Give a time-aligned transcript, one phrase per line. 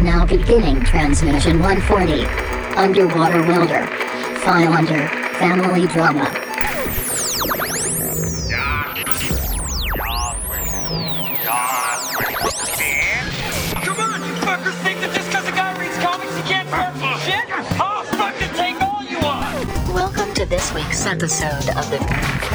[0.00, 2.24] Now beginning transmission 140.
[2.76, 3.86] Underwater welder.
[4.44, 6.30] File under family drama.
[13.84, 16.94] Come on, you fuckers think that just because a guy reads comics he can't start
[16.96, 17.44] some shit?
[17.80, 19.68] I'll fucking take all you want!
[19.92, 21.98] Welcome to this week's episode of the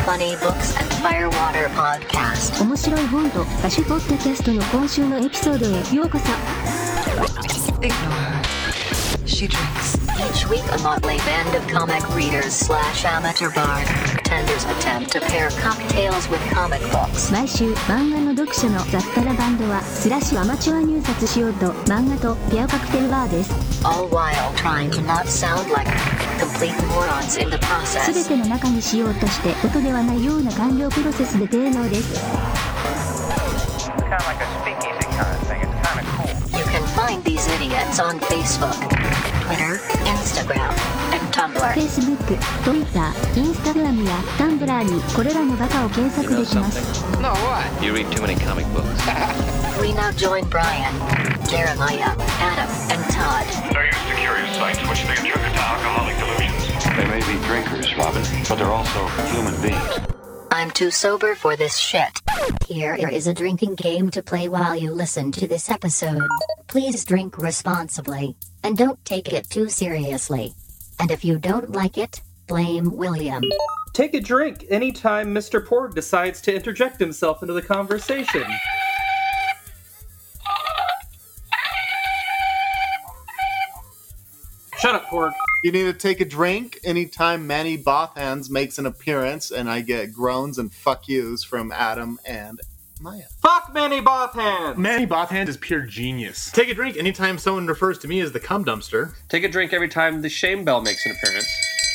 [0.05, 2.61] Funny Books and Firewater podcast.
[2.61, 6.25] 面白い本と歌手ポッドキャストの今週のエピソードへようこそ
[7.84, 9.26] Ignore her.
[9.26, 9.98] She drinks.
[10.16, 16.26] Each week, a motley band of comic readers slash amateur bartenders attempt to pair cocktails
[16.30, 17.30] with comic books.
[17.30, 23.52] 毎週漫画の読者の雑多なバンドはスラッシュアマチュア入札しようと漫画とペアカクテルバーです
[23.84, 25.90] all while trying to not sound like
[26.40, 28.28] complete morons in the すべ process.
[28.28, 32.43] ての中にしようとして音ではないような完了プロセスで低能です
[37.74, 38.74] idiots on Facebook,
[39.46, 40.70] Twitter, Instagram,
[41.12, 41.74] and Tumblr.
[41.74, 42.18] Facebook、
[42.62, 47.84] Twitter、Instagram や Tumblr にこれらのバカを検索できます No, what?
[47.84, 48.86] You read too many comic books.
[49.80, 50.94] We now join Brian,
[51.48, 53.46] Jeremiah, Adam, and Todd.
[53.72, 56.84] They're used to curious sights which they attribute to alcoholic delusions.
[56.96, 60.13] They may be drinkers, Robin, but they're also human beings.
[60.54, 62.20] I'm too sober for this shit.
[62.68, 66.22] Here is a drinking game to play while you listen to this episode.
[66.68, 70.54] Please drink responsibly, and don't take it too seriously.
[71.00, 73.42] And if you don't like it, blame William.
[73.94, 75.60] Take a drink anytime Mr.
[75.60, 78.44] Porg decides to interject himself into the conversation.
[84.84, 85.32] Shut up, Porg.
[85.62, 90.12] You need to take a drink anytime Manny Bothhands makes an appearance, and I get
[90.12, 92.60] groans and fuck yous from Adam and
[93.00, 93.22] Maya.
[93.40, 94.76] Fuck Manny Bothan!
[94.76, 96.50] Manny Bothand is pure genius.
[96.50, 99.14] Take a drink anytime someone refers to me as the cum dumpster.
[99.30, 101.48] Take a drink every time the Shame Bell makes an appearance.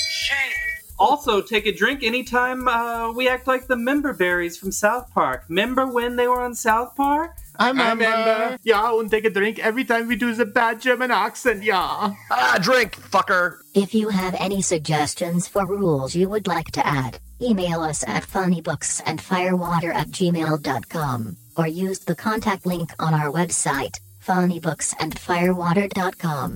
[0.09, 0.51] Shame.
[0.97, 5.43] Also, take a drink anytime uh, we act like the member berries from South Park.
[5.47, 7.37] Remember when they were on South Park?
[7.59, 8.57] I I remember.
[8.63, 12.13] Yeah, and take a drink every time we do the bad German accent, yeah.
[12.31, 13.57] Ah, drink, fucker!
[13.75, 18.25] If you have any suggestions for rules you would like to add, email us at
[18.25, 26.55] funnybooksandfirewater at gmail.com or use the contact link on our website, funnybooksandfirewater.com.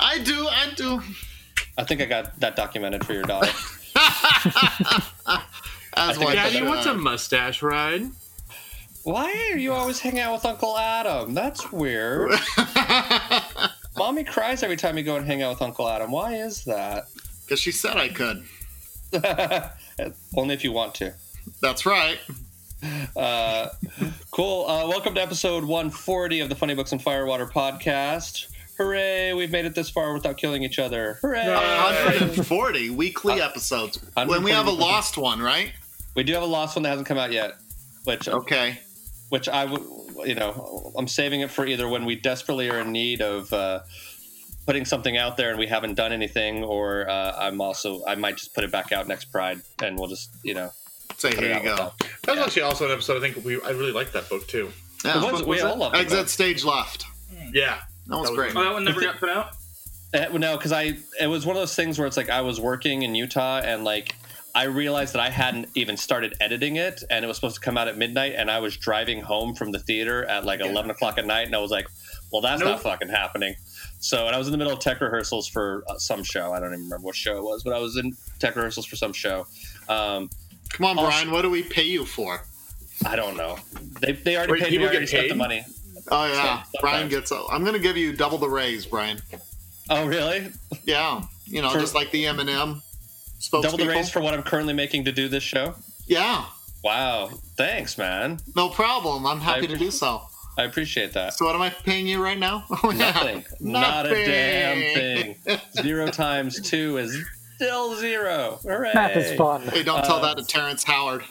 [0.00, 1.02] I do, I do.
[1.76, 3.52] I think I got that documented for your daughter.
[5.96, 6.68] As think one Daddy, should.
[6.68, 8.04] what's a mustache ride?
[9.08, 11.32] Why are you always hanging out with Uncle Adam?
[11.32, 12.30] That's weird.
[13.96, 16.10] Mommy cries every time you go and hang out with Uncle Adam.
[16.10, 17.04] Why is that?
[17.42, 18.44] Because she said I could.
[20.36, 21.14] Only if you want to.
[21.62, 22.18] That's right.
[23.16, 23.70] Uh,
[24.30, 24.66] cool.
[24.68, 28.48] Uh, welcome to episode 140 of the Funny Books and Firewater podcast.
[28.76, 29.32] Hooray!
[29.32, 31.18] We've made it this far without killing each other.
[31.22, 31.46] Hooray!
[31.48, 34.04] 140 weekly Uh, episodes.
[34.26, 35.72] When we have a lost one, right?
[36.14, 37.52] We do have a lost one that hasn't come out yet,
[38.04, 38.80] which Okay.
[39.28, 39.82] Which I would,
[40.24, 43.80] you know, I'm saving it for either when we desperately are in need of uh,
[44.66, 48.36] putting something out there and we haven't done anything, or uh, I'm also I might
[48.36, 50.70] just put it back out next Pride and we'll just you know.
[51.16, 51.74] Say, here you go.
[51.76, 51.92] that.
[52.26, 53.16] That was actually also an episode.
[53.16, 53.60] I think we.
[53.62, 54.70] I really liked that book too.
[55.04, 55.26] Yeah.
[55.26, 57.06] It was- we all loved it, Exit stage left.
[57.52, 57.78] Yeah.
[58.06, 58.56] That was That was great.
[58.56, 59.50] Oh, that one never got put out?
[60.14, 62.58] Uh, no, because I it was one of those things where it's like I was
[62.58, 64.14] working in Utah and like
[64.54, 67.76] I realized that I hadn't even started editing it, and it was supposed to come
[67.78, 71.18] out at midnight, and I was driving home from the theater at like eleven o'clock
[71.18, 71.86] at night, and I was like,
[72.32, 72.70] "Well, that's Nope.
[72.70, 73.54] not fucking happening."
[74.00, 76.52] So, and I was in the middle of tech rehearsals for uh, some show.
[76.52, 78.96] I don't even remember what show it was, but I was in tech rehearsals for
[78.96, 79.46] some show.
[79.88, 80.30] Um,
[80.70, 81.30] Come on, Also- Brian.
[81.30, 82.42] What do we pay you for?
[83.06, 83.58] I don't know.
[84.00, 84.76] They, they already Wait, paid me.
[84.76, 85.38] I people already get spent the paid?
[85.38, 85.64] money.
[86.10, 86.32] Oh, yeah.
[86.62, 86.68] Sometimes.
[86.80, 87.30] Brian gets.
[87.32, 89.18] A, I'm going to give you double the raise, Brian.
[89.88, 90.50] Oh, really?
[90.84, 91.22] Yeah.
[91.46, 92.82] You know, For- just like the M&M spokespeople.
[93.50, 95.74] Double the raise for what I'm currently making to do this show.
[96.06, 96.44] Yeah.
[96.84, 98.38] Wow, thanks, man.
[98.56, 99.26] No problem.
[99.26, 100.22] I'm happy I- to do so.
[100.56, 101.34] I appreciate that.
[101.34, 102.64] So what am I paying you right now?
[102.82, 103.12] Oh, yeah.
[103.12, 103.44] Nothing.
[103.60, 104.94] Not a damn
[105.44, 105.60] thing.
[105.80, 107.16] Zero times two is
[107.54, 108.58] still zero.
[108.64, 108.90] Hooray.
[108.92, 109.62] Math is fun.
[109.62, 111.22] Hey, don't tell Uh, that to Terrence Howard.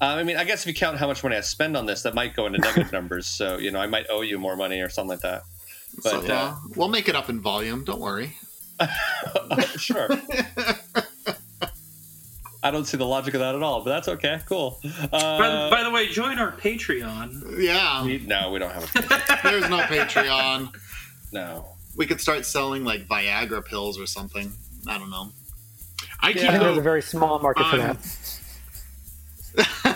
[0.00, 2.02] Um, I mean, I guess if you count how much money I spend on this,
[2.04, 3.26] that might go into negative numbers.
[3.26, 5.42] So, you know, I might owe you more money or something like that.
[6.00, 7.84] so, But, yeah, we'll make it up in volume.
[7.84, 8.34] Don't worry.
[8.80, 10.08] uh, sure.
[12.64, 14.40] I don't see the logic of that at all, but that's okay.
[14.46, 14.80] Cool.
[15.12, 17.58] By, Uh, by the way, join our Patreon.
[17.60, 18.04] Yeah.
[18.04, 19.42] we- no, we don't have a Patreon.
[19.42, 20.74] There's no Patreon.
[21.32, 21.66] no.
[21.96, 24.52] We could start selling like Viagra pills or something.
[24.88, 25.30] I don't know.
[26.20, 27.98] I keep I think there's a very small market for Um, that.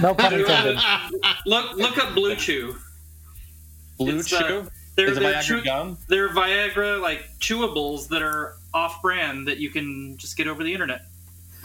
[0.00, 0.78] No pun intended.
[1.46, 2.76] Look look up Blue Chew.
[3.98, 4.36] Blue It's, Chew?
[4.36, 4.64] uh,
[4.94, 5.98] They're, Is it Viagra chew- gum?
[6.08, 11.00] They're Viagra like chewables that are off-brand that you can just get over the internet.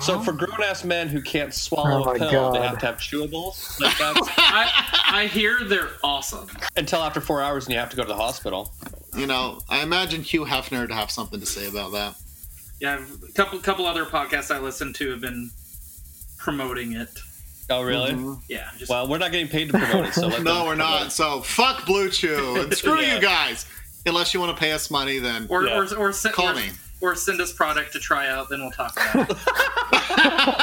[0.02, 2.56] So for grown ass men who can't swallow Oh a pill, God.
[2.56, 3.80] they have to have chewables.
[3.80, 6.48] Like that's I, I hear they're awesome.
[6.76, 8.74] until after four hours, and you have to go to the hospital.
[9.16, 12.16] You know, I imagine Hugh Hefner to have something to say about that.
[12.82, 15.52] Yeah, a couple couple other podcasts I listen to have been
[16.38, 17.10] promoting it.
[17.70, 18.12] Oh, really?
[18.12, 18.34] Mm-hmm.
[18.50, 21.08] Yeah, just Well, we're not getting paid to promote it, so let no, we're not.
[21.08, 21.12] it.
[21.12, 23.16] So fuck Blue Chew and screw Yeah.
[23.16, 23.66] you guys.
[24.06, 25.78] Unless you want to pay us money, then or Yeah.
[25.78, 26.72] or or, se- Call or, me.
[27.04, 28.48] Or send us product to try out.
[28.50, 29.38] Then we'll talk about it.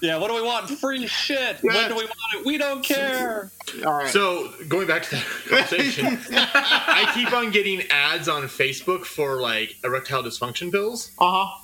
[0.00, 0.68] Yeah, what do we want?
[0.68, 1.58] Free shit.
[1.62, 2.44] When do we want it?
[2.44, 3.50] We don't care.
[3.86, 4.08] all right.
[4.08, 9.76] So going back to that conversation, I keep on getting ads on Facebook for like
[9.84, 11.60] erectile dysfunction pills, uh huh.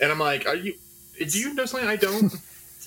[0.00, 0.74] and I'm like, "Are you?
[1.18, 2.32] Do you know something I don't?"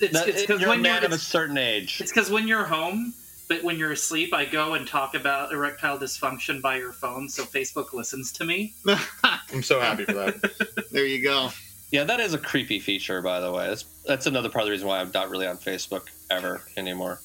[0.00, 2.00] because you're when you're man of a certain age.
[2.00, 3.14] it's 'cause when you're home,
[3.48, 7.44] but when you're asleep, I go and talk about erectile dysfunction by your phone, so
[7.44, 8.74] Facebook listens to me.
[9.24, 10.86] I'm so happy for that.
[10.90, 11.50] There you go.
[11.90, 13.68] Yeah, that is a creepy feature, by the way.
[13.68, 17.20] That's that's another part of the reason why I'm not really on Facebook ever anymore.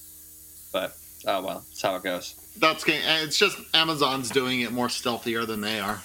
[0.71, 0.95] But
[1.25, 2.35] oh well, that's how it goes.
[2.59, 6.01] That's it's just Amazon's doing it more stealthier than they are.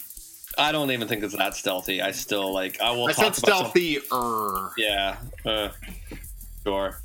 [0.57, 2.01] I don't even think it's that stealthy.
[2.01, 2.81] I still like.
[2.81, 3.07] I will.
[3.09, 4.71] I talk said about some- stealthier.
[4.79, 5.17] Yeah.
[5.45, 5.69] Uh,
[6.63, 7.01] sure.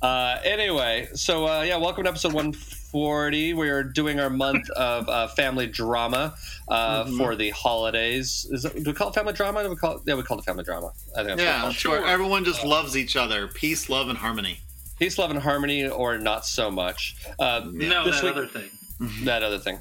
[0.00, 3.54] Uh, anyway, so uh, yeah, welcome to episode 140.
[3.54, 6.34] We're doing our month of uh, family drama
[6.68, 7.16] uh, Mhm.
[7.16, 8.46] for the holidays.
[8.50, 9.64] Is it, do we call it family drama?
[9.64, 10.92] Do we call it, yeah, we call it family drama.
[11.16, 12.06] I think Yeah, sure.
[12.06, 13.48] Everyone just loves each other.
[13.48, 14.60] Peace, love, and harmony.
[15.00, 17.16] Peace, love, and harmony, or not so much.
[17.38, 18.70] Uh, No, that week- other thing.
[19.24, 19.78] that other thing.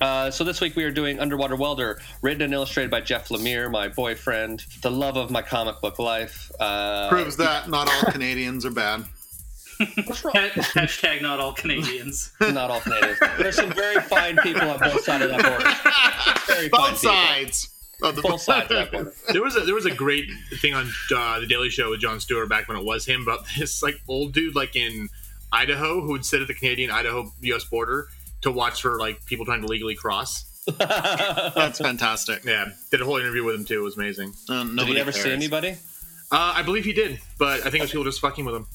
[0.00, 3.68] Uh, so this week we are doing Underwater Welder, written and illustrated by Jeff Lemire,
[3.70, 6.50] my boyfriend, the love of my comic book life.
[6.60, 9.04] Uh, Proves that not all Canadians are bad.
[9.80, 12.32] Ha- Hashtag not all Canadians.
[12.40, 13.18] not all Canadians.
[13.38, 16.52] There's some very fine people on both sides of that border.
[16.54, 17.12] Very Both people.
[17.14, 17.68] sides.
[18.02, 19.12] of the- Both sides of that border.
[19.32, 20.28] There was a there was a great
[20.60, 23.46] thing on uh, the Daily Show with Jon Stewart back when it was him about
[23.58, 25.08] this like old dude like in
[25.52, 27.64] Idaho who would sit at the Canadian Idaho U.S.
[27.64, 28.08] border
[28.42, 30.44] to watch for like people trying to legally cross.
[30.78, 32.44] That's fantastic.
[32.44, 33.80] Yeah, did a whole interview with him too.
[33.80, 34.34] It was amazing.
[34.48, 35.70] Uh, Did he ever see anybody?
[36.30, 38.66] Uh, I believe he did, but I think it was people just fucking with him.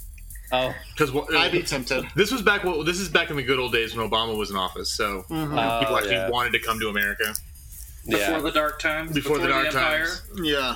[0.54, 2.06] Oh, Because I'd be tempted.
[2.16, 2.64] this was back.
[2.64, 4.94] Well, this is back in the good old days when Obama was in office.
[4.94, 5.50] So Mhm.
[5.50, 6.30] you know, people Oh, actually yeah.
[6.30, 7.34] wanted to come to America.
[8.06, 8.40] Before yeah.
[8.40, 9.14] the dark times.
[9.14, 10.06] Before the dark Empire.
[10.06, 10.22] times.
[10.44, 10.76] Yeah.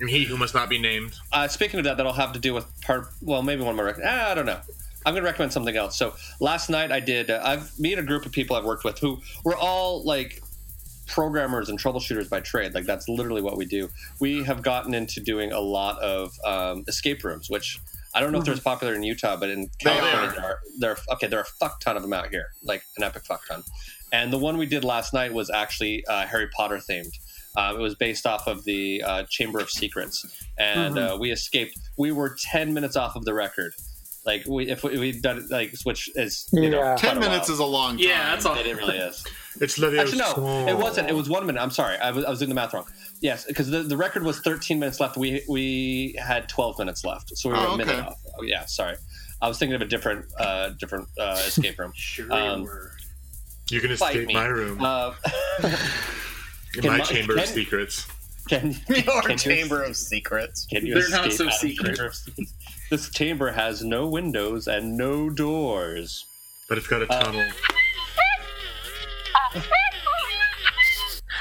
[0.00, 1.14] And he who must not be named.
[1.32, 3.08] Uh, speaking of that, that'll have to do with part.
[3.22, 3.86] Well, maybe one more.
[3.86, 4.60] Rec- ah, I don't know.
[5.06, 5.96] I'm going to recommend something else.
[5.96, 7.30] So last night I did.
[7.30, 10.42] Uh, I've me and a group of people I've worked with who were all like
[11.06, 12.74] programmers and troubleshooters by trade.
[12.74, 13.88] Like that's literally what we do.
[14.20, 17.78] We have gotten into doing a lot of um, escape rooms, which
[18.14, 20.32] I don't know if they're as popular in Utah, but in They California are.
[20.34, 20.58] there are.
[20.78, 23.46] There, okay, there are a fuck ton of them out here, like an epic fuck
[23.46, 23.62] ton.
[24.12, 27.10] And the one we did last night was actually uh, Harry Potter themed.
[27.56, 30.24] Um, it was based off of the uh, Chamber of Secrets,
[30.58, 31.78] and uh, we escaped.
[31.98, 33.74] We were ten minutes off of the record.
[34.26, 36.96] Like we, if we, we'd done it, like which is you know, Yeah.
[36.96, 38.06] quite Ten minutes is a long time.
[38.08, 38.56] Yeah, that's all.
[38.56, 39.24] It, it really is.
[39.60, 40.00] It's Leviosa.
[40.00, 41.08] Actually, no, it wasn't.
[41.08, 41.60] It was one minute.
[41.62, 42.88] I'm sorry, I was, I was doing the math wrong.
[43.24, 45.16] Yes, because the, the record was 13 minutes left.
[45.16, 48.06] We we had 12 minutes left, so we were Oh, a minute okay.
[48.06, 48.18] off.
[48.38, 48.96] Oh, yeah, sorry.
[49.40, 51.92] I was thinking of a different uh, different uh, escape room.
[51.96, 52.92] Sure Um, you were.
[53.70, 54.34] You can escape me.
[54.34, 54.78] my room.
[54.84, 55.14] Uh,
[55.64, 58.06] in can my my- chamber of secrets.
[58.46, 60.66] can Your can you- chamber of secrets.
[60.70, 61.96] Can you They're not so out of the secret.
[61.96, 62.28] secrets?
[62.90, 66.26] This chamber has no windows and no doors.
[66.68, 67.50] But it's got a Uh, tunnel.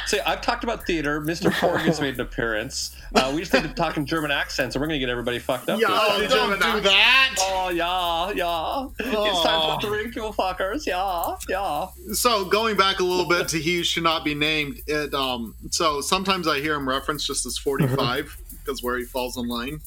[0.05, 1.21] See, I've talked about theater.
[1.21, 1.49] Mr.
[1.51, 2.95] Korg has made an appearance.
[3.15, 5.39] Uh, we just need to talk in German accents, and we're going to get everybody
[5.39, 5.79] fucked up.
[5.79, 7.35] Yeah, Oh, don't do that.
[7.39, 8.87] Oh yeah, yeah.
[8.99, 10.85] It's time to drink, you fuckers.
[10.85, 11.87] Yeah, yeah.
[12.13, 14.79] So going back a little bit to he should not be named.
[14.87, 15.55] It um.
[15.71, 19.79] So sometimes I hear him referenced just as forty-five because where he falls in line,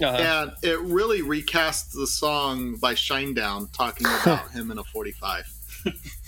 [0.00, 0.16] Uh-huh.
[0.16, 5.44] and it really recasts the song by Shinedown talking about him in a forty-five.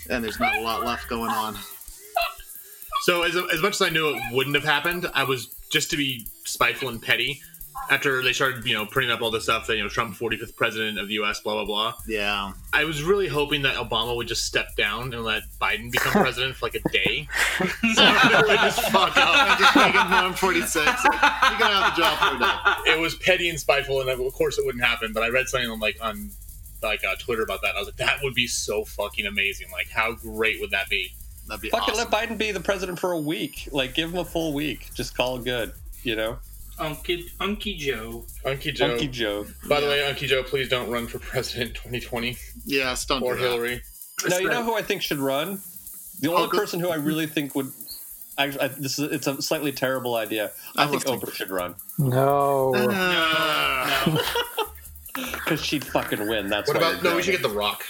[0.09, 1.55] and there's not a lot left going on.
[3.07, 5.95] So as, as much as I knew it wouldn't have happened, I was just to
[5.95, 7.41] be spiteful and petty.
[7.89, 10.57] After they started, you know, printing up all this stuff that you know Trump, 45th
[10.57, 11.93] president of the U.S., blah blah blah.
[12.05, 12.51] Yeah.
[12.73, 16.57] I was really hoping that Obama would just step down and let Biden become president
[16.57, 17.29] for like a day.
[17.59, 17.67] so
[18.03, 19.57] I would just fuck up.
[19.57, 20.75] just make him one forty-six.
[20.75, 22.91] You're gonna have the job for a day.
[22.91, 25.13] It was petty and spiteful, and of course it wouldn't happen.
[25.13, 26.29] But I read something on like on
[26.83, 27.73] like uh, Twitter about that.
[27.77, 29.71] I was like, that would be so fucking amazing.
[29.71, 31.13] Like, how great would that be?
[31.47, 32.09] That'd be Fucking awesome.
[32.11, 33.69] let Biden be the president for a week.
[33.71, 34.93] Like, give him a full week.
[34.93, 35.71] Just call it good.
[36.03, 36.37] You know,
[36.79, 38.25] Unky, Unky Joe.
[38.45, 38.87] Unky Joe.
[38.97, 39.45] Unky Joe.
[39.67, 43.41] By the way, Unky Joe, please don't run for president 2020 Yes, don't or do
[43.41, 43.49] that.
[43.49, 43.81] Hillary.
[44.29, 45.59] No, you know who I think should run?
[46.21, 47.71] The only person who I really think would.
[48.39, 50.51] Actually, I, this is it's a slightly terrible idea.
[50.75, 52.71] I think Oprah should run No.
[55.15, 56.47] because she'd fucking win.
[56.47, 57.15] That's What why about no?
[57.15, 57.83] We should get The Rock.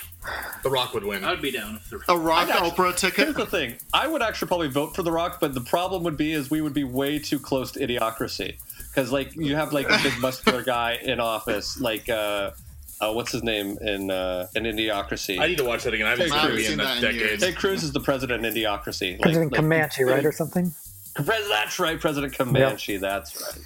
[0.63, 1.23] The Rock would win.
[1.23, 3.25] I'd be down if the A Rock I'd actually- Oprah ticket.
[3.25, 6.17] Here's the thing: I would actually probably vote for The Rock, but the problem would
[6.17, 8.57] be is we would be way too close to idiocracy
[8.89, 12.51] because like you have like a big muscular guy in office, like uh,
[12.99, 15.39] uh what's his name in uh, in Idiocracy.
[15.39, 16.07] I need to watch that again.
[16.07, 16.69] I haven't Ted seen Cruz.
[16.71, 17.21] in that in decades.
[17.21, 17.39] years.
[17.41, 19.11] Ted Cruz is the president in Idiocracy.
[19.13, 20.73] Like- President like- Comanche, right, or something?
[21.19, 22.97] That's right, President Comanche.
[22.97, 23.63] That's right.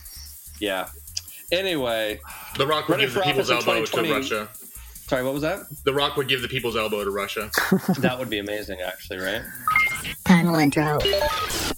[0.60, 0.88] Yeah.
[1.52, 2.22] Anyway,
[2.58, 4.48] The Rock would Running give the for people's office in elbow to 2020.
[5.12, 5.18] Russia.
[5.18, 5.84] sorry, what was that?
[5.84, 7.52] The Rock would give the people's elbow to Russia.
[8.00, 9.42] That would be amazing, actually, right?
[10.24, 11.00] Panel intro.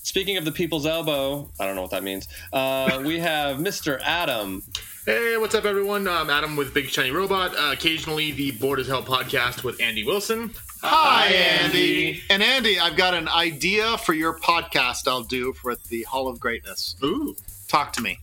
[0.04, 2.28] Speaking of the people's elbow, I don't know what that means.
[2.52, 4.00] Uh, we have Mr.
[4.04, 4.64] Adam.
[5.06, 6.08] Hey, what's up, everyone?
[6.08, 7.56] I'm Adam with Big Shiny Robot.
[7.58, 10.52] Uh, occasionally, the Board as Hell podcast with Andy Wilson.
[10.82, 12.22] Hi, Andy.
[12.30, 16.40] And Andy, I've got an idea for your podcast I'll do for the Hall of
[16.40, 16.96] Greatness.
[17.04, 17.36] Ooh.
[17.68, 18.20] Talk to me.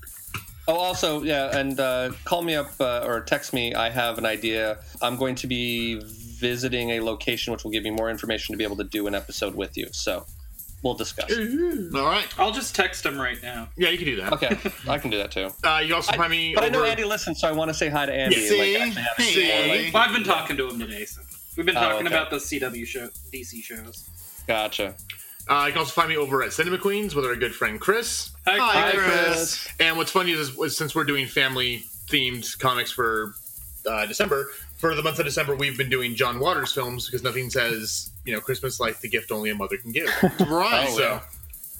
[0.70, 3.74] Oh, also, yeah, and uh, call me up uh, or text me.
[3.74, 4.78] I have an idea.
[5.02, 6.00] I'm going to be
[6.38, 9.14] visiting a location which will give me more information to be able to do an
[9.14, 9.88] episode with you.
[9.90, 10.24] So
[10.84, 11.30] we'll discuss.
[11.32, 12.26] All right.
[12.38, 13.68] I'll just text him right now.
[13.76, 14.32] Yeah, you can do that.
[14.34, 14.56] Okay,
[14.88, 15.50] I can do that too.
[15.64, 16.54] Uh, you can also find me.
[16.54, 18.36] But I know over- Andy listens, so I want to say hi to Andy.
[18.36, 18.78] See?
[18.78, 19.48] Like, actually have it See?
[19.48, 21.20] more, like- Well, I've been talking to him today, so
[21.56, 22.14] we've been Oh, talking okay.
[22.14, 24.08] about the CW show, DC shows.
[24.46, 24.94] Gotcha.
[25.48, 28.30] Uh, you can also find me over at Cinema Queens with our good friend Chris.
[28.46, 29.04] Hi, Hi, Chris.
[29.64, 29.68] Chris.
[29.80, 33.34] And what's funny is, is since we're doing family themed comics for
[33.86, 37.50] uh, December, for the month of December, we've been doing John Waters films because nothing
[37.50, 40.08] says, you know, Christmas like the gift only a mother can give.
[40.40, 40.86] Right.
[40.88, 41.20] Oh, so, yeah.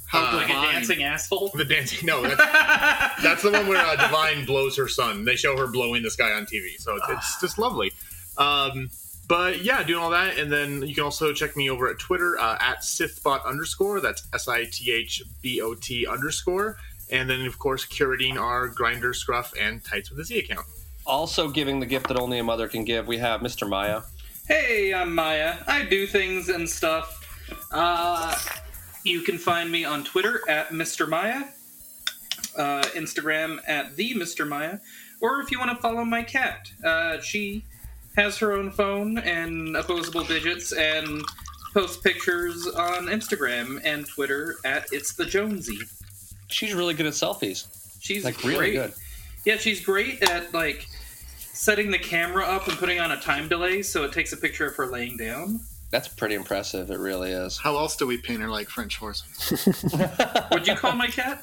[0.06, 1.50] How Uh, Like a dancing asshole.
[1.54, 2.36] the dancing, no, that's,
[3.22, 5.24] that's the one where uh, Divine blows her son.
[5.24, 6.76] They show her blowing this guy on TV.
[6.78, 7.92] So it's, it's just lovely.
[8.36, 8.90] Um,
[9.30, 10.38] but yeah, doing all that.
[10.38, 14.00] And then you can also check me over at Twitter uh, at Sithbot underscore.
[14.00, 16.78] That's S I T H B O T underscore.
[17.12, 20.66] And then, of course, curating our Grindr, Scruff, and Tights with a Z account.
[21.06, 23.68] Also, giving the gift that only a mother can give, we have Mr.
[23.68, 24.02] Maya.
[24.48, 25.58] Hey, I'm Maya.
[25.68, 27.16] I do things and stuff.
[27.70, 28.36] Uh,
[29.04, 31.08] you can find me on Twitter at Mr.
[31.08, 31.44] Maya,
[32.56, 34.46] uh, Instagram at the Mr.
[34.46, 34.78] Maya,
[35.20, 37.64] or if you want to follow my cat, uh, she
[38.16, 41.22] has her own phone and opposable digits and
[41.72, 45.78] posts pictures on Instagram and Twitter at It's the Jonesy.
[46.48, 47.66] She's really good at selfies.
[48.00, 48.92] She's Like, really good.
[49.44, 50.86] Yeah, she's great at like
[51.38, 54.66] setting the camera up and putting on a time delay so it takes a picture
[54.66, 55.60] of her laying down.
[55.90, 56.90] That's pretty impressive.
[56.90, 57.58] It really is.
[57.58, 59.24] How else do we paint her like French horse?
[60.52, 61.42] Would you call my cat?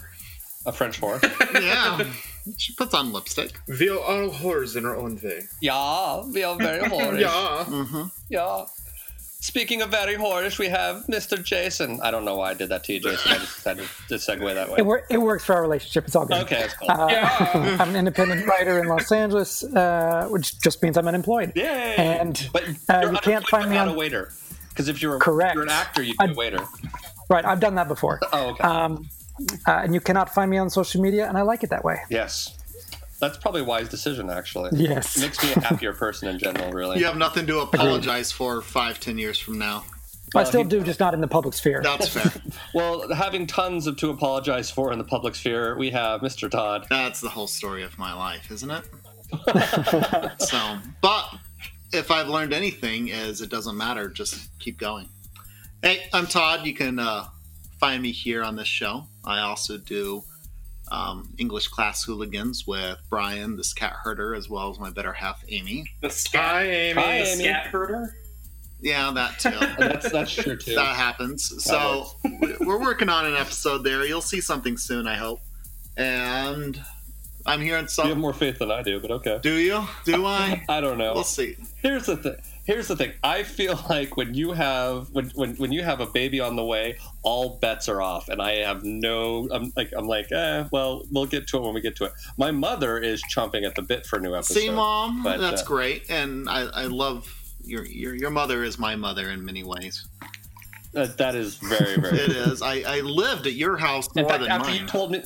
[0.65, 1.23] A French horse?
[1.53, 2.03] yeah.
[2.57, 3.59] She puts on lipstick.
[3.67, 5.41] We are all whores in our own way.
[5.61, 7.19] yeah, we are very whorish.
[7.19, 7.65] Yeah.
[7.67, 8.03] Mm-hmm.
[8.29, 8.65] Yeah.
[9.39, 11.41] Speaking of very whorish, we have Mr.
[11.41, 11.99] Jason.
[12.01, 13.31] I don't know why I did that to you, Jason.
[13.31, 14.75] I just decided to segue that way.
[14.79, 16.05] It, wor- it works for our relationship.
[16.05, 16.41] It's all good.
[16.43, 16.89] Okay, that's cool.
[16.89, 17.77] Uh, Yeah.
[17.79, 21.53] I'm an independent writer in Los Angeles, uh, which just means I'm unemployed.
[21.55, 21.95] Yay!
[21.97, 23.89] And but uh, you're can't find me on.
[23.89, 24.31] a waiter.
[24.69, 25.53] Because if you're a, Correct.
[25.55, 26.59] you're an actor, you'd be a waiter.
[27.29, 28.19] Right, I've done that before.
[28.33, 28.63] Oh, okay.
[28.63, 29.07] Um,
[29.67, 31.99] uh, and you cannot find me on social media, and I like it that way.
[32.09, 32.53] yes.
[33.19, 34.69] That's probably a wise decision, actually.
[34.73, 35.17] Yes.
[35.17, 36.99] It makes me a happier person in general, really.
[36.99, 39.85] You have nothing to apologize for five, ten years from now.
[40.35, 41.81] I still he- do, just not in the public sphere.
[41.83, 42.31] That's fair.
[42.75, 46.47] Well, having tons of to apologize for in the public sphere, we have Mr.
[46.51, 46.85] Todd.
[46.91, 48.83] That's the whole story of my life, isn't it?
[50.39, 51.27] so, but
[51.91, 54.09] if I've learned anything, is it doesn't matter.
[54.09, 55.09] Just keep going.
[55.81, 56.67] Hey, I'm Todd.
[56.67, 57.25] You can uh,
[57.79, 59.05] find me here on this show.
[59.23, 60.23] I also do
[60.91, 65.43] um, English class hooligans with Brian, the scat herder, as well as my better half,
[65.49, 65.85] Amy.
[66.01, 67.01] The scat, Hi, Amy.
[67.01, 67.43] Hi, the Amy.
[67.43, 68.15] scat herder.
[68.79, 69.49] Yeah, that too.
[69.79, 70.75] That's that's true too.
[70.75, 71.51] that happens.
[71.63, 72.05] So
[72.59, 74.05] we're working on an episode there.
[74.05, 75.39] You'll see something soon, I hope.
[75.97, 76.79] And
[77.47, 79.39] I'm here in You have more faith than I do, but okay.
[79.41, 79.83] Do you?
[80.05, 80.63] Do I?
[80.69, 81.15] I don't know.
[81.15, 81.55] We'll see.
[81.81, 82.35] Here's the thing.
[82.67, 83.13] Here's the thing.
[83.23, 86.63] I feel like when you have when, when when you have a baby on the
[86.65, 89.47] way, all bets are off, and I have no.
[89.51, 90.65] I'm like I'm like, eh.
[90.71, 92.11] Well, we'll get to it when we get to it.
[92.37, 94.53] My mother is chomping at the bit for a new episode.
[94.59, 97.33] See, mom, but, that's uh, great, and I, I love
[97.63, 100.05] your, your your mother is my mother in many ways.
[100.91, 102.17] That, that is very very.
[102.17, 102.61] It is.
[102.61, 104.81] I, I lived at your house more fact, than after mine.
[104.81, 105.23] you told me,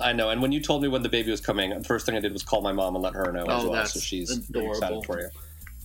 [0.00, 0.30] I know.
[0.30, 2.32] And when you told me when the baby was coming, the first thing I did
[2.32, 3.72] was call my mom and let her know as Oh, well.
[3.72, 4.70] that's So she's adorable.
[4.72, 5.28] excited for you.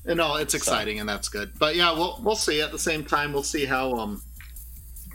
[0.05, 1.51] No, it's exciting and that's good.
[1.59, 2.61] But yeah, we'll we'll see.
[2.61, 4.21] At the same time, we'll see how um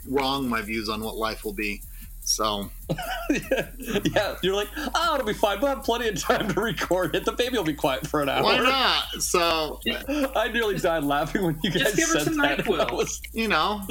[0.07, 1.81] wrong my views on what life will be
[2.21, 2.69] So
[3.29, 5.59] yeah, you're like, oh, it'll be fine.
[5.59, 7.25] We'll have plenty of time to record it.
[7.25, 8.43] The baby will be quiet for an hour.
[8.43, 9.21] why not?
[9.21, 9.79] So
[10.35, 12.59] I nearly died laughing when you guys Just give her said some that.
[12.65, 12.91] NyQuil.
[12.91, 13.81] I was- you know,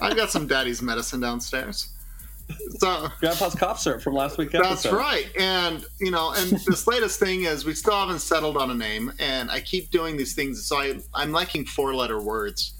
[0.00, 1.88] I've got some daddy's medicine downstairs.
[2.78, 4.96] So Grandpa's cough syrup from last That's episode.
[4.96, 5.30] right.
[5.38, 9.12] And, you know, and this latest thing is we still haven't settled on a name.
[9.18, 10.66] And I keep doing these things.
[10.66, 12.74] So I, I'm liking four letter words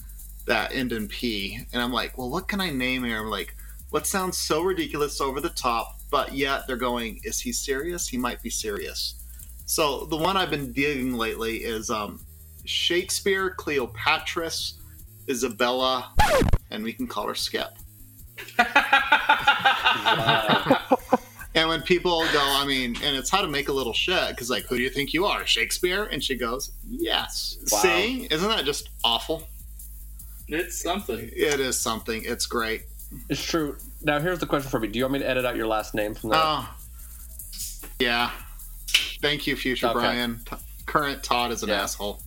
[0.46, 1.60] that end in P.
[1.72, 3.18] And I'm like, well, what can I name here?
[3.18, 3.54] I'm like,
[3.90, 8.08] what sounds so ridiculous, over the top, but yet they're going, is he serious?
[8.08, 9.16] He might be serious.
[9.66, 12.20] So the one I've been digging lately is um,
[12.64, 14.74] Shakespeare, Cleopatris,
[15.28, 16.12] Isabella,
[16.70, 17.34] and we can call her
[20.02, 20.98] Skip.
[21.54, 24.48] And when people go, I mean, and it's how to make a little shit because,
[24.48, 26.04] like, who do you think you are, Shakespeare?
[26.04, 27.58] And she goes, yes.
[27.70, 27.78] Wow.
[27.80, 29.46] See, isn't that just awful?
[30.48, 31.28] It's something.
[31.30, 32.22] It is something.
[32.24, 32.84] It's great.
[33.28, 33.76] It's true.
[34.00, 34.88] Now, here's the question for me.
[34.88, 36.40] Do you want me to edit out your last name from that?
[36.42, 36.74] Oh,
[37.98, 38.30] yeah.
[39.20, 39.98] Thank you, future Okay.
[39.98, 40.40] Brian.
[40.48, 40.56] T-
[40.86, 41.82] current Todd is an Yeah.
[41.82, 42.18] asshole.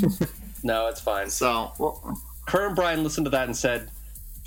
[0.62, 1.30] no, it's fine.
[1.30, 3.90] So, well, Current Brian listened to that and said,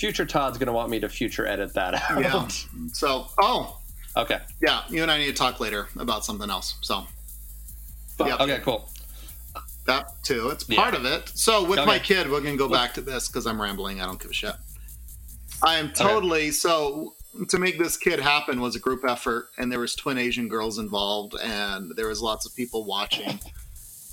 [0.01, 2.21] future Todd's going to want me to future edit that out.
[2.21, 2.47] yeah.
[2.93, 3.79] So, oh,
[4.17, 4.39] okay.
[4.61, 4.81] yeah.
[4.89, 6.75] You and I need to talk later about something else.
[6.81, 7.05] So,
[8.19, 8.35] yeah.
[8.39, 8.89] Okay, cool.
[9.85, 10.49] That too.
[10.49, 10.81] It's Yeah.
[10.81, 11.31] part of it.
[11.33, 11.85] So with Okay.
[11.87, 14.01] my kid, we're gonna go back to this because I'm rambling.
[14.01, 14.55] I don't give a shit.
[15.63, 17.15] I am totally so
[17.49, 20.77] to make this kid happen was a group effort, and there was twin Asian girls
[20.77, 23.39] involved, and there was lots of people watching,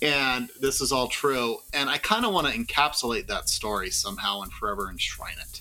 [0.01, 1.59] and this is all true.
[1.75, 5.61] And I kind of want to encapsulate that story somehow and forever enshrine it.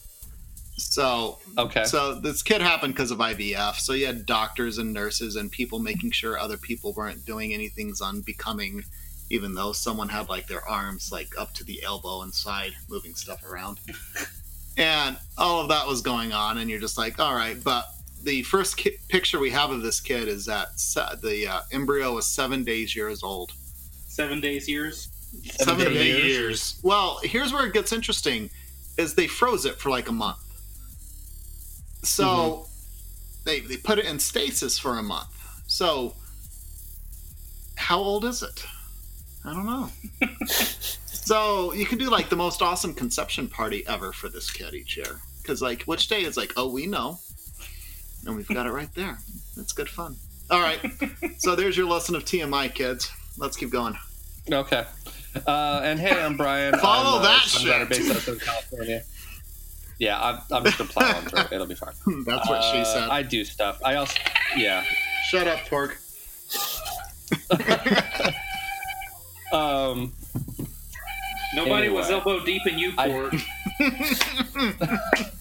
[0.77, 1.83] So Okay.
[1.85, 3.75] so this kid happened because of IVF.
[3.79, 7.93] So you had doctors and nurses and people making sure other people weren't doing anything
[8.01, 8.83] unbecoming,
[9.29, 13.43] even though someone had like their arms like up to the elbow inside, moving stuff
[13.43, 13.79] around.
[14.77, 17.61] and all of that was going on, and you're just like, all right.
[17.63, 17.85] But
[18.23, 22.13] the first ki- picture we have of this kid is that se- the uh, embryo
[22.13, 23.51] was seven days years old.
[24.07, 25.09] Seven days years.
[25.43, 26.23] Seven, days days.
[26.25, 26.79] years.
[26.83, 28.49] Well, here's where it gets interesting:
[28.97, 30.37] is they froze it for like a month.
[32.07, 32.67] So
[33.45, 35.27] they they put it in stasis for a month.
[35.67, 36.15] So
[37.75, 38.65] how old is it?
[39.45, 39.89] I don't know.
[41.05, 44.97] so you can do like the most awesome conception party ever for this kid each
[44.97, 45.19] year.
[45.41, 47.19] Because like which day is like, oh we know.
[48.25, 49.17] And we've got it right there.
[49.57, 50.15] It's good fun.
[50.49, 50.79] All right.
[51.37, 53.11] so there's your lesson of TMI, kids.
[53.37, 53.95] Let's keep going.
[54.51, 54.85] Okay.
[55.45, 56.77] Uh, and hey, I'm Brian.
[56.79, 57.89] Follow I'm, that I'm shit.
[57.89, 59.03] based out of California.
[59.99, 61.39] Yeah, I'm, I'm just gonna plow on through.
[61.45, 61.51] it.
[61.53, 61.93] It'll be fine.
[62.25, 63.09] That's what she Uh, said.
[63.09, 63.79] I do stuff.
[63.83, 64.17] I also,
[64.55, 64.83] yeah.
[65.29, 65.97] Shut up, Pork.
[69.53, 70.11] Um,
[71.55, 73.33] Nobody was elbow deep in you, I- Pork.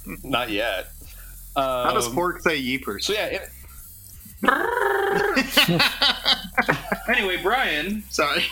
[0.23, 0.87] not yet.
[1.57, 3.03] Um, How does Pork say yeepers?
[3.03, 3.51] So yeah, it,
[7.09, 8.05] anyway, Brian.
[8.11, 8.45] Sorry.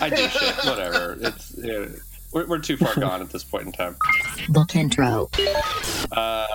[0.00, 0.56] I do shit.
[0.64, 1.16] Whatever.
[1.20, 1.86] It's yeah,
[2.32, 3.96] we're, we're too far gone at this point in time.
[4.48, 5.30] Book intro.
[6.10, 6.46] Uh,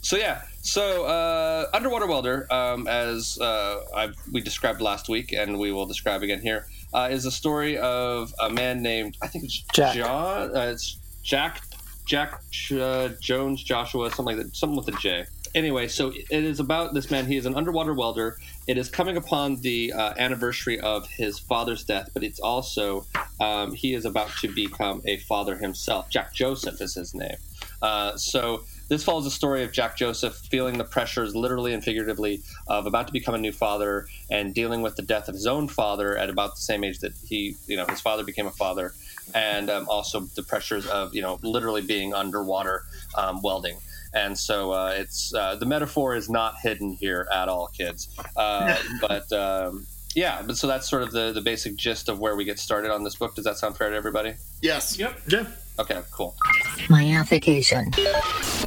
[0.00, 5.72] so yeah, so uh, underwater welder, um, as uh, we described last week, and we
[5.72, 9.62] will describe again here, uh, is a story of a man named I think it's
[9.74, 9.94] Jack.
[9.94, 10.56] John.
[10.56, 11.62] Uh, it's Jack
[12.06, 12.42] Jack
[12.72, 15.26] uh, Jones Joshua, something like that, something with a J.
[15.54, 17.26] Anyway, so it is about this man.
[17.26, 18.38] He is an underwater welder.
[18.68, 23.04] It is coming upon the uh, anniversary of his father's death, but it's also
[23.40, 26.08] um, he is about to become a father himself.
[26.08, 27.36] Jack Joseph is his name.
[27.82, 32.42] Uh, so this follows the story of Jack Joseph feeling the pressures, literally and figuratively,
[32.68, 35.66] of about to become a new father and dealing with the death of his own
[35.66, 38.92] father at about the same age that he, you know, his father became a father,
[39.34, 42.84] and um, also the pressures of, you know, literally being underwater
[43.16, 43.76] um, welding.
[44.12, 48.08] And so uh, it's uh, the metaphor is not hidden here at all, kids.
[48.36, 52.36] Uh, but um, yeah, but so that's sort of the the basic gist of where
[52.36, 53.34] we get started on this book.
[53.34, 54.34] Does that sound fair to everybody?
[54.60, 54.98] Yes.
[54.98, 55.20] Yep.
[55.28, 55.46] Yeah.
[55.78, 56.36] Okay, cool.
[56.88, 57.94] Myification.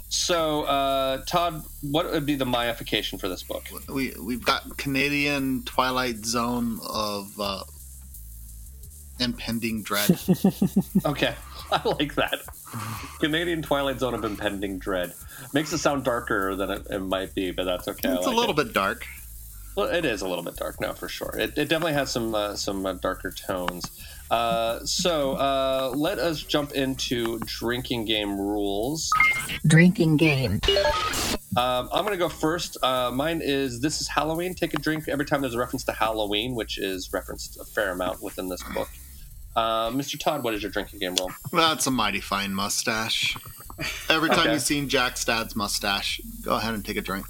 [0.09, 3.65] So, uh, Todd, what would be the myification for this book?
[3.87, 7.63] We we've got Canadian Twilight Zone of uh,
[9.23, 10.19] impending dread.
[11.05, 11.35] Okay,
[11.71, 12.39] I like that.
[13.19, 15.13] Canadian Twilight Zone of impending dread
[15.53, 18.09] makes it sound darker than it, it might be, but that's okay.
[18.09, 18.65] I it's a little it.
[18.65, 19.05] bit dark.
[19.75, 21.35] Well, it is a little bit dark, now for sure.
[21.37, 23.89] It, it definitely has some uh, some uh, darker tones.
[24.29, 29.11] Uh, so uh, let us jump into drinking game rules.
[29.67, 30.59] Drinking game.
[31.55, 32.77] Um, I'm going to go first.
[32.83, 34.55] Uh, mine is This is Halloween.
[34.55, 37.91] Take a drink every time there's a reference to Halloween, which is referenced a fair
[37.91, 38.89] amount within this book.
[39.55, 40.19] Uh, Mr.
[40.19, 41.31] Todd, what is your drinking game rule?
[41.51, 43.37] That's a mighty fine mustache.
[44.09, 44.53] Every time Okay.
[44.53, 47.25] you've seen Jack's dad's mustache, go ahead and take a drink.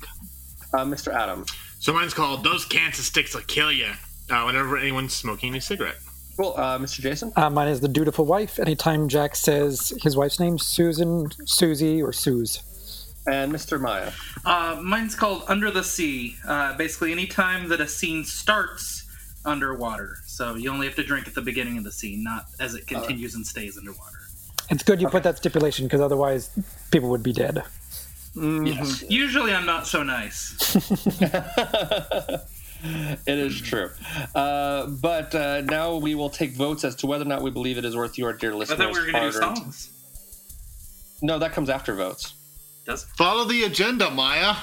[0.74, 1.14] Uh, Mr.
[1.14, 1.46] Adam.
[1.80, 3.92] So mine's called "Those Cancer Sticks Will Kill You."
[4.30, 5.98] Uh, whenever anyone's smoking a cigarette.
[6.38, 7.02] Well, Uh, Mr.
[7.02, 7.32] Jason.
[7.36, 8.58] Uh, mine is the dutiful wife.
[8.58, 12.64] Anytime Jack says his wife's name, Susan, Susie, or Suze.
[13.28, 13.80] And Mr.
[13.80, 14.12] Maya.
[14.44, 16.36] Uh, mine's called Under the Sea.
[16.48, 19.03] Uh, basically, anytime that a scene starts
[19.46, 20.18] underwater.
[20.26, 22.88] So you only have to drink at the beginning of the scene, not as it
[22.88, 24.18] continues and stays underwater.
[24.70, 26.50] It's good you put that stipulation because otherwise
[26.92, 27.64] people would be dead.
[28.36, 29.04] Yes.
[29.10, 30.56] Usually, I'm not so nice.
[32.86, 33.92] It is true.
[34.36, 37.78] Uh, but uh, now we will take votes as to whether or not we believe
[37.78, 38.78] it is worth your dear I listeners.
[38.80, 39.90] thought we were going to do songs.
[41.22, 42.34] No, that comes after votes.
[42.86, 44.56] Does Follow the agenda, Maya.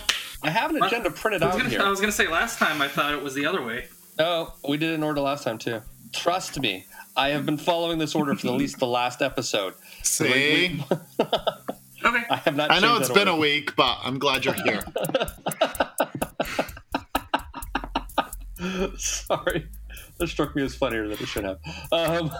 [0.42, 1.80] I have an agenda printed I was out gonna- here.
[1.80, 3.86] I was going to say last time I thought it was the other way.
[4.20, 5.80] No, we did it in order last time too.
[6.12, 6.84] Trust me,
[7.16, 9.72] I have been following this order for at least the last episode.
[10.02, 10.78] See?
[12.02, 12.22] Okay.
[12.30, 12.70] I have not.
[12.70, 14.82] I know it's that been a week, but I'm glad you're here.
[18.96, 19.68] Sorry,
[20.20, 21.58] that struck me as funnier than it should have.
[21.90, 22.30] Um,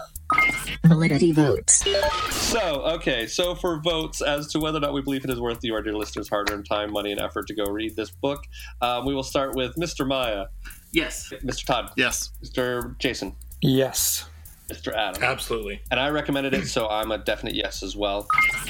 [0.85, 1.83] Validity votes.
[2.29, 5.59] so, okay, so for votes as to whether or not we believe it is worth
[5.63, 8.43] your dear listeners' hard-earned time, money, and effort to go read this book,
[8.81, 10.07] um, we will start with Mr.
[10.07, 10.45] Maya,
[10.93, 11.31] Yes.
[11.43, 11.65] Mr.
[11.65, 12.31] Todd, yes.
[12.43, 12.97] Mr.
[12.99, 14.25] Jason, Yes.
[14.69, 14.93] Mr.
[14.93, 15.81] Adam, Absolutely.
[15.91, 18.25] and I recommended it, so I'm a definite yes as well.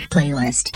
[0.09, 0.75] Playlist.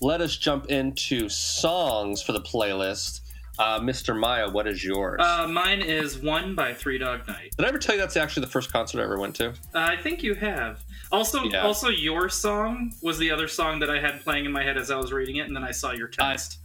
[0.00, 3.20] Let us jump into songs for the playlist.
[3.58, 4.18] Uh, Mr.
[4.18, 5.20] Maya, what is yours?
[5.20, 7.52] Uh, mine is One by Three Dog Night.
[7.56, 9.50] Did I ever tell you that's actually the first concert I ever went to?
[9.50, 10.80] Uh, I think you have.
[11.12, 11.62] Also, Yeah.
[11.62, 14.90] also your song was the other song that I had playing in my head as
[14.90, 16.58] I was reading it, and then I saw your text.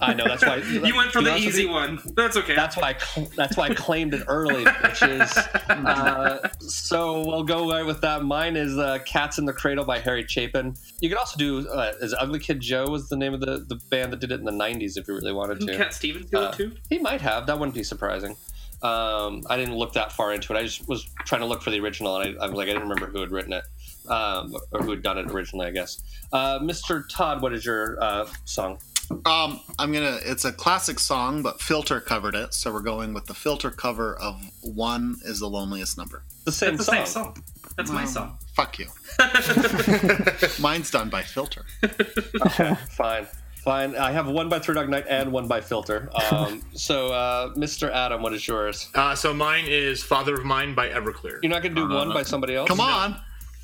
[0.00, 2.00] I know that's why you went for the easy one.
[2.16, 2.54] That's okay.
[2.54, 5.62] That's why I cl- that's why I claimed it early, bitches.
[5.86, 8.24] Uh, so we'll go right with that.
[8.24, 10.74] Mine is uh, "Cats in the Cradle" by Harry Chapin.
[11.00, 13.76] You could also do uh, is Ugly Kid Joe was the name of the, the
[13.90, 15.78] band that did it in the '90s if you really wanted Didn't to.
[15.78, 16.72] Cat Stevens do Uh, it too?
[16.88, 17.46] He might have.
[17.46, 18.36] That wouldn't be surprising.
[18.82, 20.58] Um, I didn't look that far into it.
[20.58, 22.88] I just was trying to look for the original, and I, I'm like, I didn't
[22.88, 23.64] remember who had written it
[24.10, 25.66] um, or who had done it originally.
[25.66, 26.02] I guess.
[26.32, 27.04] Uh, Mr.
[27.08, 28.78] Todd, what is your uh, song?
[29.24, 30.18] Um, I'm gonna.
[30.24, 34.16] It's a classic song, but Filter covered it, so we're going with the Filter cover
[34.16, 37.06] of "One Is the Loneliest Number." The same That's the song.
[37.06, 37.44] same song.
[37.76, 38.38] That's my Well, song.
[38.54, 38.86] Fuck you.
[40.60, 41.64] Mine's done by Filter.
[41.84, 43.26] Okay, fine.
[43.62, 43.96] Fine.
[43.96, 46.08] I have one by Three Dog Night and one by Filter.
[46.30, 47.90] Um, so, uh, Mr.
[47.92, 48.88] Adam, what is yours?
[48.94, 51.38] Uh, so mine is "Father of Mine" by Everclear.
[51.42, 52.68] You're not going to do one by somebody else?
[52.68, 53.16] Come on.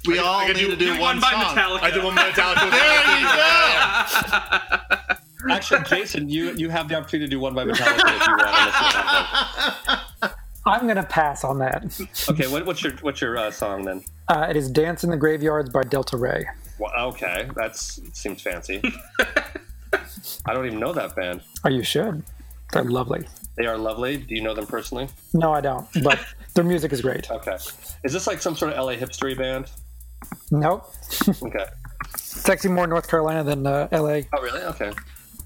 [0.06, 1.56] We I- all I could need do- to do, do one, one by song.
[1.56, 1.82] Metallica.
[1.82, 2.70] I did one by Metallica.
[2.70, 5.16] There you go.
[5.50, 8.42] Actually, Jason, you you have the opportunity to do one by Metallica if you want.
[8.42, 10.30] unless you have one.
[10.64, 11.84] I'm gonna pass on that.
[12.28, 14.04] Okay, what, what's your what's your uh, song then?
[14.28, 16.46] Uh, it is "Dance in the Graveyards" by Delta Rae.
[16.78, 18.80] Well, okay, that seems fancy.
[20.46, 21.42] I don't even know that band.
[21.64, 22.22] Oh, you should.
[22.72, 23.26] They're lovely.
[23.56, 24.16] They are lovely.
[24.18, 25.08] Do you know them personally?
[25.34, 25.86] No, I don't.
[26.02, 26.18] But
[26.54, 27.30] their music is great.
[27.30, 27.56] Okay.
[28.04, 29.70] Is this like some sort of LA hipstery band?
[30.50, 30.92] Nope.
[31.42, 31.66] Okay.
[32.14, 34.26] It's actually more North Carolina than uh, L.A.
[34.32, 34.60] Oh, really?
[34.62, 34.90] Okay.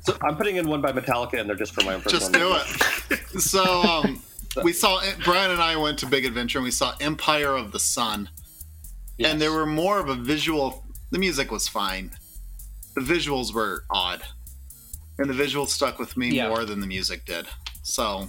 [0.06, 2.32] So I'm putting in one by Metallica, and they're just for my own personal Just
[2.32, 3.20] do it.
[3.42, 4.22] So, um,
[4.62, 7.78] we saw Brian and I went to Big Adventure, and we saw Empire of the
[7.80, 8.30] Sun,
[9.18, 9.32] Yes.
[9.32, 10.84] and there were more of a visual.
[11.10, 12.12] The music was fine.
[12.94, 14.22] The visuals were odd,
[15.18, 16.48] and the visuals stuck with me Yeah.
[16.48, 17.46] more than the music did.
[17.82, 18.28] So,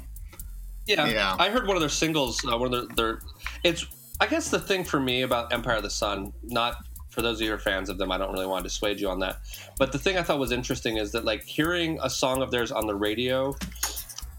[0.88, 1.36] Yeah, Yeah.
[1.38, 2.44] I heard one of their singles.
[2.44, 3.22] Uh, one of their, their,
[3.64, 3.86] it's.
[4.20, 6.87] I guess the thing for me about Empire of the Sun, not
[7.18, 9.00] for those of you who are fans of them, I don't really want to dissuade
[9.00, 9.40] you on that.
[9.80, 12.72] But the thing I thought was interesting is that like hearing a song of theirs
[12.72, 13.56] on the radio,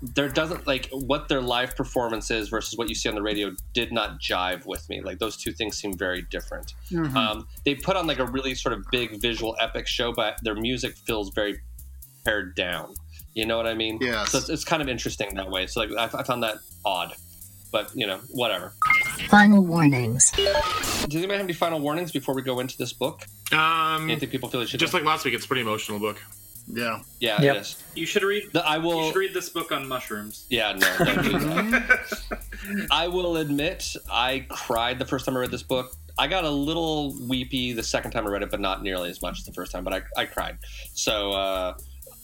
[0.00, 3.50] there doesn't like what their live performance is versus what you see on the radio
[3.74, 5.00] did not jive with me.
[5.00, 6.74] Like those two things seem very different.
[7.16, 10.54] Um, they put on like a really sort of big visual epic show, but their
[10.54, 11.60] music feels very
[12.24, 12.94] pared down.
[13.34, 13.98] You know what I mean?
[14.00, 14.24] Yeah.
[14.26, 15.66] So it's, it's kind of interesting that way.
[15.66, 17.12] So like I, I found that odd,
[17.72, 18.72] but you know whatever.
[19.28, 20.30] Final warnings.
[20.32, 23.26] Does anybody have any final warnings before we go into this book?
[23.52, 24.98] Um, Anything people feel they should just know?
[25.00, 26.20] like last week, it's a pretty emotional book.
[26.72, 27.00] yeah.
[27.20, 27.56] yeah, Yep.
[27.56, 27.82] it is.
[27.94, 28.44] You should read.
[28.52, 29.06] The, I You will.
[29.10, 30.46] should read this book on mushrooms.
[30.50, 32.86] Yeah, no, don't do that.
[32.90, 35.92] I will admit, I cried the first time I read this book.
[36.18, 39.22] I got a little weepy the second time I read it, but not nearly as
[39.22, 39.84] much as the first time.
[39.84, 40.58] But I, I cried.
[40.92, 41.74] So, uh,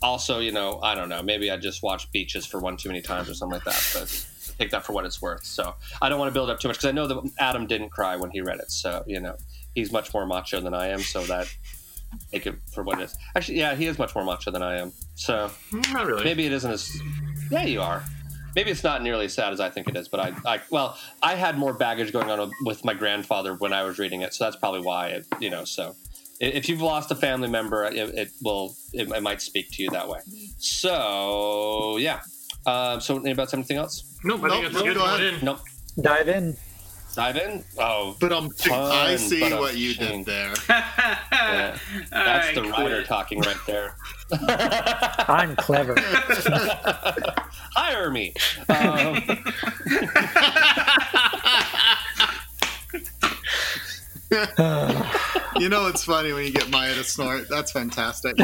[0.02, 1.22] also, you know, I don't know.
[1.22, 3.90] Maybe I just watched Beaches for one too many times or something like that.
[3.94, 4.26] But
[4.58, 5.44] take that for what it's worth.
[5.44, 7.90] So I don't want to build up too much because I know that Adam didn't
[7.90, 8.70] cry when he read it.
[8.70, 9.36] So you know,
[9.74, 11.00] he's much more macho than I am.
[11.00, 11.46] So that
[12.32, 13.16] take it for what it is.
[13.34, 14.92] Actually, yeah, he is much more macho than I am.
[15.16, 16.24] So Mm, Not really.
[16.24, 16.90] maybe it isn't as
[17.50, 18.02] yeah you are
[18.56, 20.96] maybe it's not nearly as sad as i think it is but i, I well
[21.22, 24.44] i had more baggage going on with my grandfather when i was reading it so
[24.44, 25.94] that's probably why it, you know so
[26.40, 29.90] If you've lost a family member, it, it will it, it might speak to you
[29.90, 30.20] that way.
[30.58, 32.20] So yeah.
[32.66, 34.18] Um, so anybody else have anything else?
[34.24, 35.34] Nope, I think that's a good one in.
[35.42, 35.60] Nope.
[36.00, 36.56] Dive in.
[37.14, 37.64] Dive in.
[37.78, 40.24] Oh, But um, I see but, what you shame.
[40.24, 40.54] did there.
[41.44, 41.78] Yeah.
[42.10, 43.96] That's I the writer talking right there.
[45.28, 45.94] I'm clever.
[47.76, 48.32] Hire me.
[48.70, 49.22] Um,
[55.60, 57.48] You know it's funny when you get Maya to snort.
[57.48, 58.34] That's fantastic.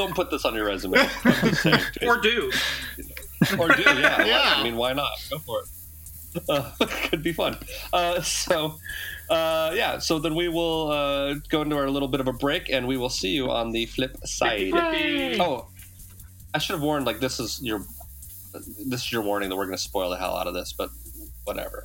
[0.00, 0.96] Don't put this on your resume.
[1.52, 2.50] Saying, Or do.
[3.58, 4.24] or do, yeah.
[4.24, 4.54] Yeah.
[4.56, 5.12] I mean, why not?
[5.30, 6.42] Go for it.
[6.48, 6.70] Uh,
[7.08, 7.56] could be fun.
[7.92, 8.78] Uh, so,
[9.28, 9.98] uh, yeah.
[9.98, 12.96] So then we will uh, go into our little bit of a break, and we
[12.96, 14.70] will see you on the flip side.
[15.40, 15.66] Oh,
[16.54, 17.04] I should have warned.
[17.06, 17.84] Like this is your
[18.86, 20.90] this is your warning that we're going to spoil the hell out of this, but
[21.44, 21.84] whatever.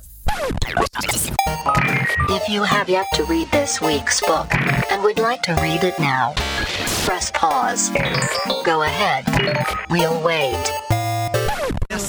[2.28, 4.48] If you have yet to read this week's book
[4.90, 6.34] and would like to read it now,
[7.04, 7.90] press pause.
[8.64, 9.24] Go ahead.
[9.88, 11.05] We'll wait.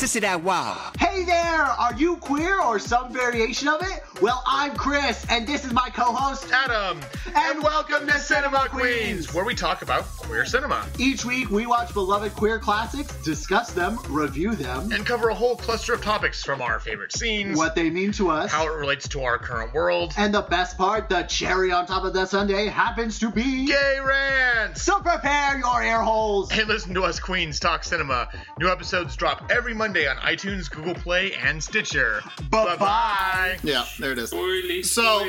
[0.08, 0.94] Sissy that wow.
[0.98, 1.64] Hey there!
[1.64, 4.04] Are you queer or some variation of it?
[4.22, 7.02] Well, I'm Chris, and this is my co-host Adam,
[7.36, 11.94] and welcome to Cinema Queens, where we talk about queer cinema Each week, we watch
[11.94, 16.62] beloved queer classics, discuss them, review them, and cover a whole cluster of topics from
[16.62, 20.14] our favorite scenes, what they mean to us, how it relates to our current world,
[20.18, 24.00] and the best part, the cherry on top of the sundae, happens to be gay
[24.02, 24.82] rants.
[24.84, 26.50] So prepare your ear holes.
[26.52, 28.30] And listen to us Queens talk cinema.
[28.58, 32.22] New episodes drop every Monday on iTunes, Google Play, and Stitcher.
[32.52, 33.58] Bye bye.
[33.64, 34.34] Yeah, there it is.
[34.34, 35.26] Oily, So-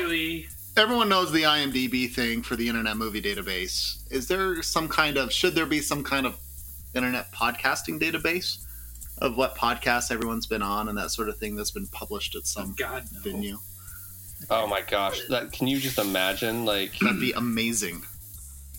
[0.77, 3.97] Everyone knows the IMDb thing for the Internet Movie Database.
[4.11, 6.37] Is there some kind of should there be some kind of
[6.95, 8.59] internet podcasting database
[9.17, 12.45] of what podcasts everyone's been on and that sort of thing that's been published at
[12.45, 13.19] some God, no.
[13.19, 13.57] venue?
[14.49, 16.63] Oh my gosh, that can you just imagine?
[16.63, 18.03] Like That'd be amazing.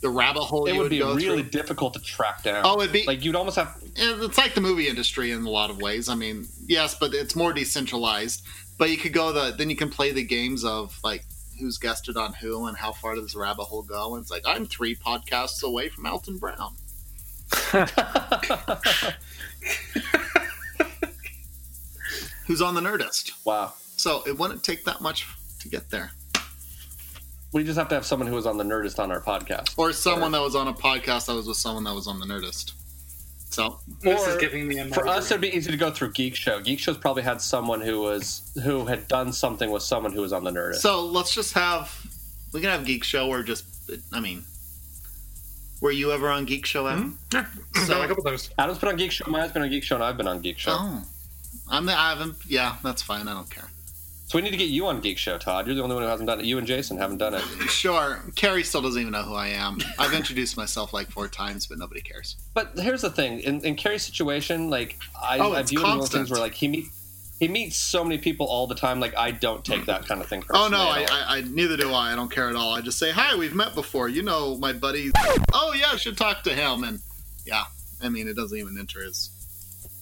[0.01, 1.51] The rabbit hole it would would be really through.
[1.51, 2.63] difficult to track down.
[2.65, 3.77] Oh, it'd be- like you'd almost have.
[3.97, 6.09] It's like the movie industry in a lot of ways.
[6.09, 8.43] I mean, yes, but it's more decentralized.
[8.79, 11.25] But you could go the then you can play the games of like
[11.59, 14.15] who's guested on who and how far does the rabbit hole go.
[14.15, 16.75] And it's like I'm three podcasts away from Elton Brown.
[22.47, 23.33] who's on the Nerdist.
[23.45, 23.75] Wow.
[23.97, 25.27] So it wouldn't take that much
[25.61, 26.11] to get there.
[27.53, 29.75] We just have to have someone who was on the Nerdist on our podcast.
[29.77, 32.27] Or someone that was on a podcast that was with someone that was on the
[32.27, 32.73] Nerdist.
[33.51, 36.37] So This is giving me a For us, it'd be easy to go through Geek
[36.37, 36.61] Show.
[36.61, 40.33] Geek Show's probably had someone who was who had done something with someone who was
[40.33, 40.77] on the Nerdist.
[40.77, 41.93] So let's just have
[42.53, 43.65] we can have Geek Show or just
[44.13, 44.45] I mean,
[45.81, 46.87] were you ever on Geek Show?
[46.87, 47.19] Adam?
[47.33, 47.37] Hmm?
[47.75, 48.51] Yeah, So- a couple times.
[48.59, 49.25] Adam's been on Geek Show.
[49.29, 50.77] Maya's been on Geek Show, and I've been on Geek Show.
[50.79, 51.03] Oh,
[51.69, 52.37] I'm the, I haven't.
[52.47, 53.27] Yeah, that's fine.
[53.27, 53.69] I don't care.
[54.31, 55.67] So we need to get you on Geek Show, Todd.
[55.67, 56.47] You're the only one who hasn't done it.
[56.47, 57.43] You and Jason haven't done it.
[57.69, 59.79] Sure, Carrie still doesn't even know who I am.
[59.99, 62.37] I've introduced myself like four times, but nobody cares.
[62.55, 65.85] But here's the thing: in, in Carrie's situation, like I, Oh, I view it as
[65.85, 66.85] one of those things where like he meet
[67.41, 69.01] he meets so many people all the time.
[69.01, 71.07] Like I don't take that kind of thing Oh no, I.
[71.11, 72.13] I, I neither do I.
[72.13, 72.73] I don't care at all.
[72.73, 73.35] I just say hi.
[73.35, 74.09] We've met before.
[74.09, 75.11] You know my buddy.
[75.53, 76.85] Oh yeah, I should talk to him.
[76.85, 77.01] And
[77.45, 77.65] yeah,
[78.01, 79.31] I mean it doesn't even enter his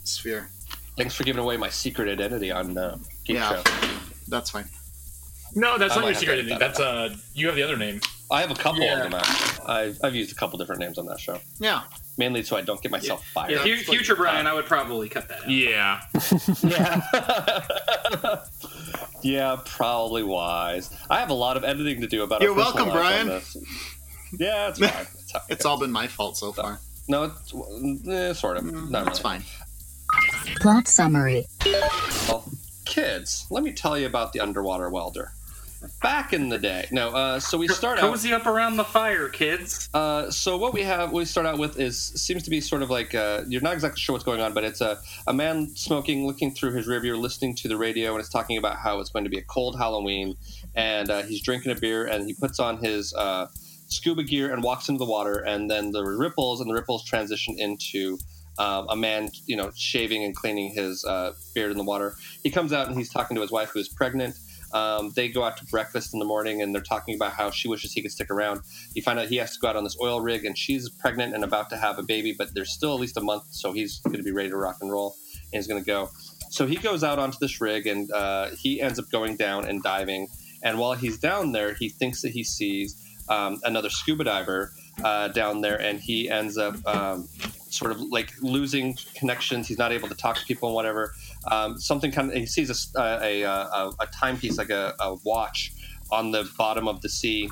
[0.05, 0.51] sphere.
[0.99, 3.63] Thanks for giving away my secret identity on uh, Geek Yeah.
[3.63, 3.89] Show.
[4.29, 4.69] That's fine.
[5.55, 6.53] No, that's I not might your secret identity.
[6.55, 8.01] edit That's uh, you have the other name.
[8.31, 9.05] I have a couple Yeah.
[9.05, 9.15] of them.
[9.21, 9.67] Actually.
[9.67, 11.85] I've, I've used a couple different names on that show, Yeah.
[12.19, 13.53] mainly so I don't get myself fired.
[13.53, 15.49] Yeah, fu- future Brian, I would probably cut that out.
[15.51, 16.03] Yeah.
[16.63, 18.45] Yeah.
[19.23, 20.91] yeah, probably wise.
[21.09, 22.41] I have a lot of editing to do about.
[22.43, 23.29] our You're welcome, Brian.
[24.39, 25.07] Yeah, it's fine.
[25.29, 26.81] It's, it It's all been my fault so far.
[27.09, 27.55] no, it's
[28.09, 28.65] eh, sort of.
[28.91, 29.41] Not That's really.
[29.41, 29.43] fine.
[30.61, 31.47] Plot summary.
[32.29, 32.45] Well,
[32.89, 35.33] kids, let me tell you about the underwater welder.
[36.03, 37.11] Back in the day, no.
[37.11, 38.11] Uh, so we start out.
[38.11, 39.89] Cozy up around the fire, kids.
[39.95, 42.91] Uh, so what we have, we start out with is seems to be sort of
[42.91, 44.99] like uh, you're not exactly sure what's going on, but it's a
[45.29, 48.79] a man smoking, looking through his rearview, listening to the radio, and it's talking about
[48.79, 50.35] how it's going to be a cold Halloween,
[50.75, 53.47] and uh, he's drinking a beer, and he puts on his uh,
[53.87, 57.55] scuba gear and walks into the water, and then the ripples and the ripples transition
[57.57, 58.19] into.
[58.59, 62.17] Um, a man, you know, shaving and cleaning his uh, beard in the water.
[62.43, 64.37] He comes out and he's talking to his wife, who is pregnant.
[64.73, 67.69] Um, they go out to breakfast in the morning and they're talking about how she
[67.69, 68.61] wishes he could stick around.
[68.95, 71.35] You find out he has to go out on this oil rig and she's pregnant
[71.35, 74.01] and about to have a baby, but there's still at least a month, so he's
[74.01, 75.17] going to be ready to rock and roll
[75.53, 76.11] and he's going to go.
[76.51, 79.83] So he goes out onto this rig and uh, he ends up going down and
[79.83, 80.29] diving.
[80.63, 82.97] And while he's down there, he thinks that he sees
[83.29, 84.73] um, another scuba diver
[85.05, 87.29] uh, down there and he ends up um,
[87.71, 89.69] sort of like losing connections.
[89.69, 91.15] He's not able to talk to people and whatever.
[91.51, 95.73] Um, something kind of he sees a, a, a, a timepiece like a, a watch
[96.11, 97.49] on the bottom of the sea,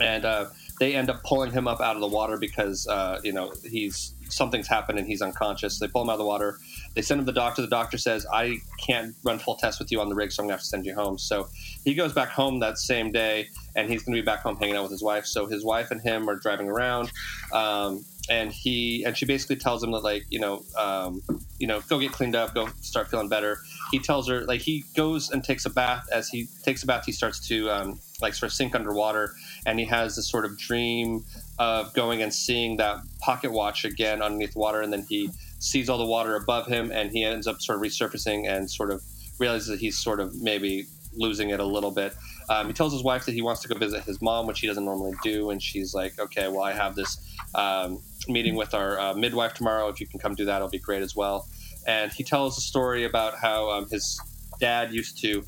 [0.00, 0.46] and uh,
[0.78, 4.14] they end up pulling him up out of the water because uh, you know he's
[4.28, 5.78] something's happened and he's unconscious.
[5.78, 6.58] They pull him out of the water.
[6.94, 7.62] They send him to the doctor.
[7.62, 10.46] The doctor says, "I can't run full tests with you on the rig, so I'm
[10.46, 11.48] gonna have to send you home." So
[11.84, 14.82] he goes back home that same day, and he's gonna be back home hanging out
[14.82, 15.26] with his wife.
[15.26, 17.12] So his wife and him are driving around.
[17.52, 21.20] Um, and he and she basically tells him that like you know um,
[21.58, 23.58] you know go get cleaned up go start feeling better.
[23.90, 27.04] He tells her like he goes and takes a bath as he takes a bath
[27.04, 29.34] he starts to um, like sort of sink underwater
[29.66, 31.24] and he has this sort of dream
[31.58, 35.98] of going and seeing that pocket watch again underneath water and then he sees all
[35.98, 39.02] the water above him and he ends up sort of resurfacing and sort of
[39.38, 42.14] realizes that he's sort of maybe losing it a little bit
[42.50, 44.66] um, he tells his wife that he wants to go visit his mom which he
[44.66, 48.98] doesn't normally do and she's like okay well i have this um, meeting with our
[48.98, 49.88] uh, midwife tomorrow.
[49.88, 51.48] If you can come do that, it'll be great as well.
[51.86, 54.20] And he tells a story about how um, his
[54.60, 55.44] dad used to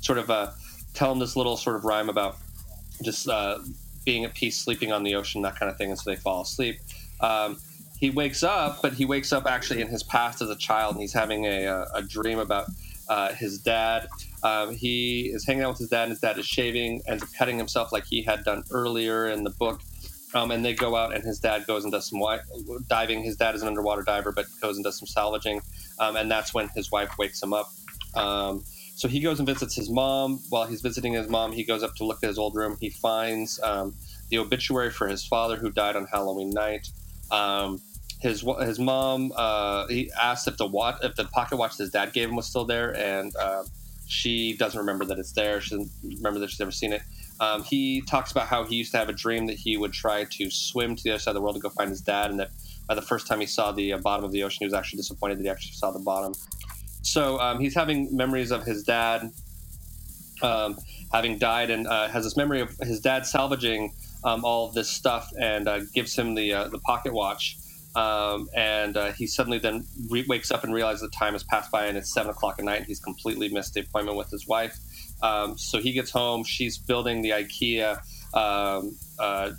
[0.00, 0.50] sort of uh,
[0.94, 2.36] tell him this little sort of rhyme about
[3.02, 3.58] just uh,
[4.04, 6.42] being at peace, sleeping on the ocean, that kind of thing, and so they fall
[6.42, 6.78] asleep.
[7.20, 7.58] Um,
[7.98, 11.02] he wakes up, but he wakes up actually in his past as a child, and
[11.02, 12.66] he's having a, a, a dream about
[13.08, 14.08] uh, his dad.
[14.44, 17.30] Um, he is hanging out with his dad, and his dad is shaving, ends up
[17.36, 19.80] cutting himself like he had done earlier in the book.
[20.34, 22.42] Um, and they go out, and his dad goes and does some wi-
[22.88, 23.22] diving.
[23.22, 25.62] His dad is an underwater diver, but goes and does some salvaging.
[25.98, 27.70] Um, and that's when his wife wakes him up.
[28.14, 28.64] Um,
[28.96, 30.40] so he goes and visits his mom.
[30.50, 32.76] While he's visiting his mom, he goes up to look at his old room.
[32.80, 33.94] He finds um,
[34.28, 36.88] the obituary for his father, who died on Halloween night.
[37.30, 37.80] Um,
[38.20, 42.12] his his mom uh, he asked if the watch, if the pocket watch his dad
[42.12, 43.64] gave him was still there, and uh,
[44.06, 45.60] she doesn't remember that it's there.
[45.60, 47.02] She doesn't remember that she's ever seen it.
[47.40, 50.24] Um, he talks about how he used to have a dream that he would try
[50.24, 52.38] to swim to the other side of the world to go find his dad, and
[52.38, 52.50] that
[52.86, 54.98] by the first time he saw the uh, bottom of the ocean, he was actually
[54.98, 56.32] disappointed that he actually saw the bottom.
[57.02, 59.32] So um, he's having memories of his dad
[60.42, 60.78] um,
[61.12, 63.92] having died, and uh, has this memory of his dad salvaging
[64.24, 67.56] um, all of this stuff, and uh, gives him the uh, the pocket watch.
[67.96, 71.70] Um, and uh, he suddenly then re- wakes up and realizes the time has passed
[71.70, 74.46] by, and it's seven o'clock at night, and he's completely missed the appointment with his
[74.46, 74.76] wife.
[75.22, 76.44] Um, so he gets home.
[76.44, 77.98] She's building the IKEA
[78.34, 79.52] um, uh,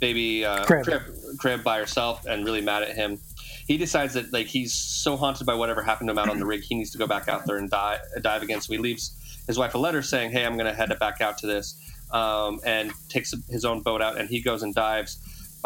[0.00, 0.84] baby uh, Crib.
[0.84, 1.02] crib.
[1.38, 3.18] crib by herself, and really mad at him.
[3.66, 6.46] He decides that like he's so haunted by whatever happened to him out on the
[6.46, 8.60] rig, he needs to go back out there and die, dive again.
[8.60, 11.38] So he leaves his wife a letter saying, "Hey, I'm going to head back out
[11.38, 11.76] to this,"
[12.12, 15.18] um, and takes his own boat out, and he goes and dives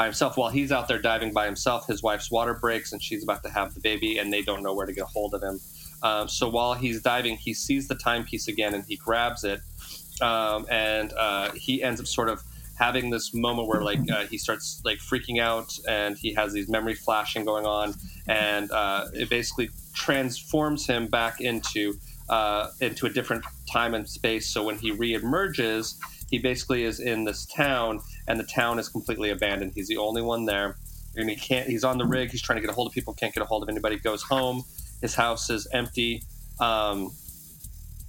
[0.03, 0.37] by himself.
[0.37, 3.51] While he's out there diving by himself, his wife's water breaks, and she's about to
[3.51, 5.61] have the baby, and they don't know where to get a hold of him.
[6.03, 9.61] Um, so while he's diving, he sees the timepiece again and he grabs it,
[10.21, 12.43] um, and uh, he ends up sort of
[12.77, 16.69] having this moment where like uh, he starts like freaking out and he has these
[16.69, 17.95] memory flashing going on,
[18.27, 21.95] and uh, it basically transforms him back into
[22.29, 24.49] uh, into a different time and space.
[24.49, 25.95] So when he reemerges,
[26.33, 29.73] he basically is in this town, and the town is completely abandoned.
[29.75, 30.77] He's the only one there,
[31.17, 31.69] and he can't.
[31.69, 32.31] He's on the rig.
[32.31, 33.15] He's trying to get a hold of people.
[33.15, 33.99] Can't get a hold of anybody.
[33.99, 34.63] Goes home.
[35.01, 36.23] His house is empty.
[36.61, 37.11] Um,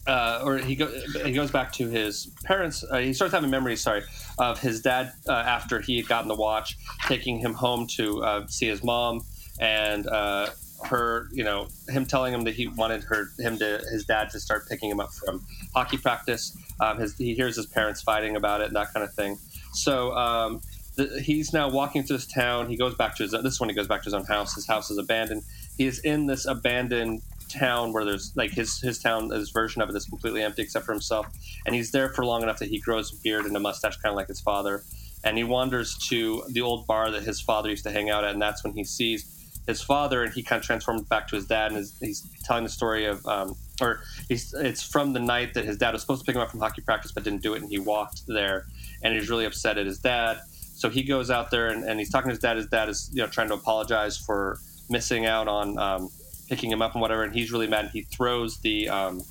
[0.06, 0.88] uh, or he, go,
[1.24, 2.84] he goes back to his parents.
[2.90, 4.04] Uh, he starts having memories, sorry,
[4.38, 8.48] of his dad uh, after he had gotten the watch, taking him home to uh,
[8.48, 9.22] see his mom,
[9.60, 10.50] and uh,
[10.86, 14.40] her, you know, him telling him that he wanted her, him to, his dad to
[14.40, 16.58] start picking him up from hockey practice.
[16.82, 19.38] Um, his, he hears his parents fighting about it and that kind of thing.
[19.74, 20.62] So um,
[20.96, 22.70] the, he's now walking through this town.
[22.70, 23.32] He goes back to his.
[23.32, 24.54] This is when he goes back to his own house.
[24.54, 25.44] His house is abandoned.
[25.78, 27.22] He is in this abandoned
[27.54, 30.86] town where there's like his his town his version of it is completely empty except
[30.86, 31.28] for himself
[31.66, 34.12] and he's there for long enough that he grows a beard and a mustache kind
[34.12, 34.82] of like his father
[35.24, 38.34] and he wanders to the old bar that his father used to hang out at
[38.34, 39.30] and that's when he sees
[39.68, 42.70] his father and he kind of transforms back to his dad and he's telling the
[42.70, 46.36] story of um, or it's from the night that his dad was supposed to pick
[46.36, 48.66] him up from hockey practice but didn't do it and he walked there
[49.04, 50.40] and he's really upset at his dad
[50.76, 53.10] so he goes out there and, and he's talking to his dad his dad is
[53.14, 56.10] you know trying to apologize for missing out on um,
[56.48, 57.90] picking him up and whatever, and he's really mad.
[57.92, 59.22] He throws the um,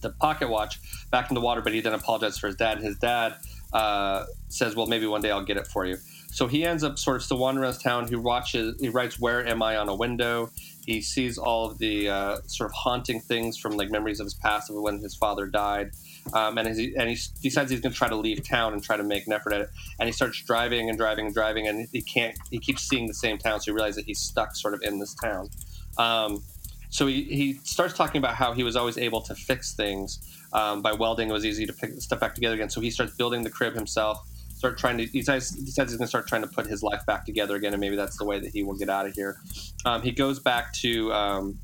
[0.00, 0.78] the pocket watch
[1.10, 2.78] back in the water, but he then apologizes for his dad.
[2.78, 3.34] And his dad
[3.72, 5.96] uh, says, "Well, maybe one day I'll get it for you."
[6.30, 8.08] So he ends up sort of still wandering around town.
[8.08, 10.50] He watches, he writes, "Where am I?" on a window.
[10.86, 14.34] He sees all of the uh, sort of haunting things from like memories of his
[14.34, 15.90] past of when his father died.
[16.32, 18.96] Um, and, he, and he decides he's going to try to leave town and try
[18.96, 19.70] to make an effort at it.
[19.98, 22.36] And he starts driving and driving and driving, and he can't.
[22.50, 24.98] He keeps seeing the same town, so he realizes that he's stuck sort of in
[24.98, 25.48] this town.
[25.96, 26.42] Um,
[26.90, 30.20] so he, he starts talking about how he was always able to fix things
[30.52, 31.28] um, by welding.
[31.28, 32.70] It was easy to pick stuff back together again.
[32.70, 34.18] So he starts building the crib himself.
[34.54, 35.06] Start trying to.
[35.06, 37.74] He decides, decides he's going to start trying to put his life back together again,
[37.74, 39.40] and maybe that's the way that he will get out of here.
[39.84, 41.58] Um, he goes back to um,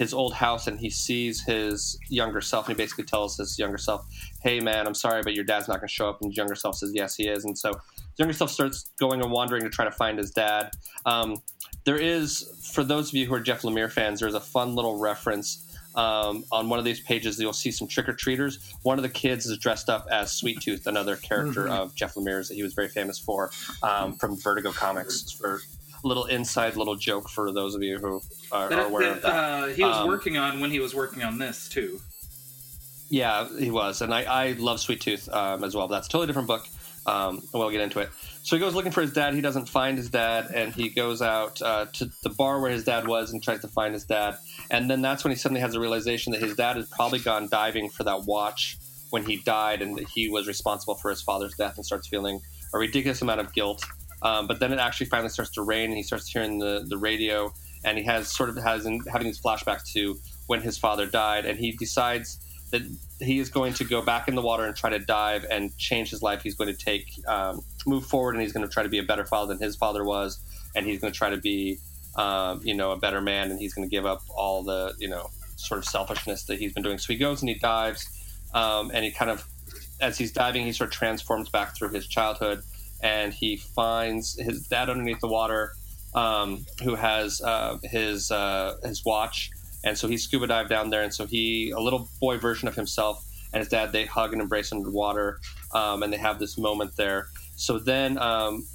[0.00, 3.76] his old house and he sees his younger self and he basically tells his younger
[3.78, 4.00] self,
[4.42, 6.54] "Hey man, I'm sorry, but your dad's not going to show up." And his younger
[6.54, 7.70] self says, "Yes, he is." And so
[8.16, 10.70] younger self starts going and wandering to try to find his dad.
[11.04, 11.36] Um,
[11.84, 14.98] there is, for those of you who are Jeff Lemire fans, there's a fun little
[14.98, 17.38] reference um, on one of these pages.
[17.40, 18.72] You'll see some trick or treaters.
[18.82, 21.70] One of the kids is dressed up as Sweet Tooth, another character Mhm.
[21.78, 23.50] of Jeff Lemire's that he was very famous for
[23.82, 25.30] um, from Vertigo Comics.
[25.32, 25.60] For
[26.02, 28.22] little inside little joke for those of you who
[28.52, 29.34] are, are That, aware of that, that.
[29.34, 32.00] uh, he was Um, working on when he was working on this too.
[33.08, 35.88] Yeah, he was, and I, I love Sweet Tooth um, as well.
[35.88, 36.66] But that's a totally different book.
[37.06, 38.10] Um, we'll get into it.
[38.42, 39.34] So he goes looking for his dad.
[39.34, 42.84] He doesn't find his dad, and he goes out uh, to the bar where his
[42.84, 44.36] dad was and tries to find his dad.
[44.70, 47.48] And then that's when he suddenly has a realization that his dad had probably gone
[47.48, 48.76] diving for that watch
[49.10, 52.40] when he died, and that he was responsible for his father's death, and starts feeling
[52.72, 53.84] a ridiculous amount of guilt.
[54.22, 56.98] Um, but then it actually finally starts to rain, and he starts hearing the, the
[56.98, 57.52] radio,
[57.84, 61.46] and he has sort of has in, having these flashbacks to when his father died,
[61.46, 62.38] and he decides
[62.70, 62.82] that
[63.18, 66.10] he is going to go back in the water and try to dive and change
[66.10, 66.42] his life.
[66.42, 69.02] He's going to take um, move forward, and he's going to try to be a
[69.02, 70.38] better father than his father was,
[70.76, 71.78] and he's going to try to be,
[72.16, 75.08] um, you know, a better man, and he's going to give up all the, you
[75.08, 76.98] know, sort of selfishness that he's been doing.
[76.98, 78.06] So he goes and he dives,
[78.54, 79.46] um, and he kind of,
[80.00, 82.62] as he's diving, he sort of transforms back through his childhood,
[83.02, 85.74] and he finds his dad underneath the water,
[86.14, 89.50] um, who has uh, his uh, his watch.
[89.84, 92.74] And so he scuba dived down there and so he a little boy version of
[92.74, 95.40] himself and his dad they hug and embrace underwater
[95.72, 97.28] um, and they have this moment there.
[97.56, 98.66] So then um,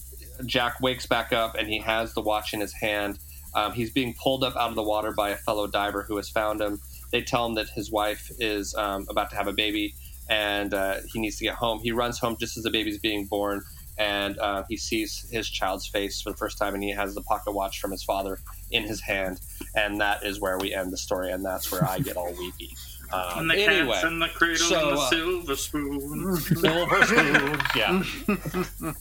[0.46, 3.20] jack wakes back up and he has the watch in his hand.
[3.54, 6.30] Um, he's being pulled up out of the water by a fellow diver who has
[6.30, 6.82] found him.
[7.12, 9.94] They tell him that his wife is um, about to have a baby
[10.28, 11.80] and uh, he needs to get home.
[11.80, 13.62] He runs home just as the baby's being born
[13.98, 17.22] and uh, he sees his child's face for the first time and he has the
[17.22, 18.40] pocket watch from his father
[18.72, 19.40] in his hand
[19.76, 22.76] and that is where we end the story and that's where i get all weepy
[23.14, 26.36] um, and the anyway, cat's in the cradle so, and the uh, silver spoon.
[26.38, 28.94] silver spoon yeah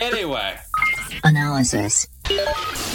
[0.00, 0.56] anyway
[1.24, 2.06] Analysis.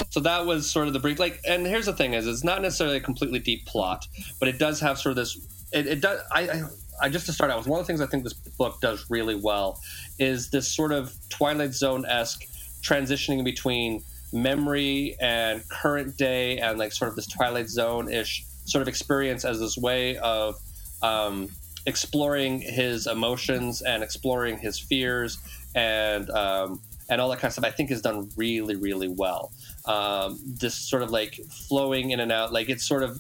[0.09, 2.61] so that was sort of the brief like and here's the thing is it's not
[2.61, 4.05] necessarily a completely deep plot
[4.39, 5.37] but it does have sort of this
[5.71, 6.63] it, it does I, I
[7.01, 9.05] I just to start out with one of the things I think this book does
[9.09, 9.81] really well
[10.19, 12.45] is this sort of Twilight Zone esque
[12.81, 18.81] transitioning between memory and current day and like sort of this Twilight Zone ish sort
[18.81, 20.55] of experience as this way of
[21.01, 21.49] um,
[21.85, 25.37] exploring his emotions and exploring his fears
[25.75, 27.65] and um, and all that kind of stuff.
[27.65, 29.51] I think is done really really well.
[29.85, 33.19] Um, this sort of like flowing in and out, like it's sort of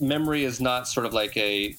[0.00, 1.74] memory is not sort of like a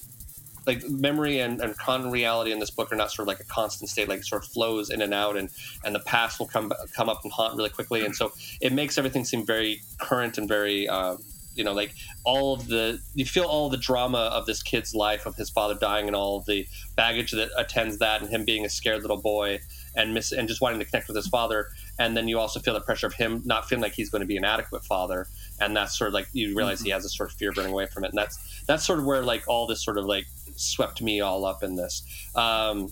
[0.66, 3.44] like memory and, and con reality in this book are not sort of like a
[3.44, 5.50] constant state like sort of flows in and out and
[5.84, 8.04] and the past will come come up and haunt really quickly.
[8.04, 11.18] And so it makes everything seem very current and very um,
[11.54, 11.94] you know like
[12.24, 15.74] all of the you feel all the drama of this kid's life of his father
[15.74, 19.58] dying and all the baggage that attends that and him being a scared little boy
[19.96, 21.68] and miss and just wanting to connect with his father
[21.98, 24.26] and then you also feel the pressure of him not feeling like he's going to
[24.26, 25.26] be an adequate father
[25.60, 27.86] and that's sort of like you realize he has this sort of fear burning away
[27.86, 30.26] from it and that's that's sort of where like all this sort of like
[30.56, 32.02] swept me all up in this
[32.34, 32.90] um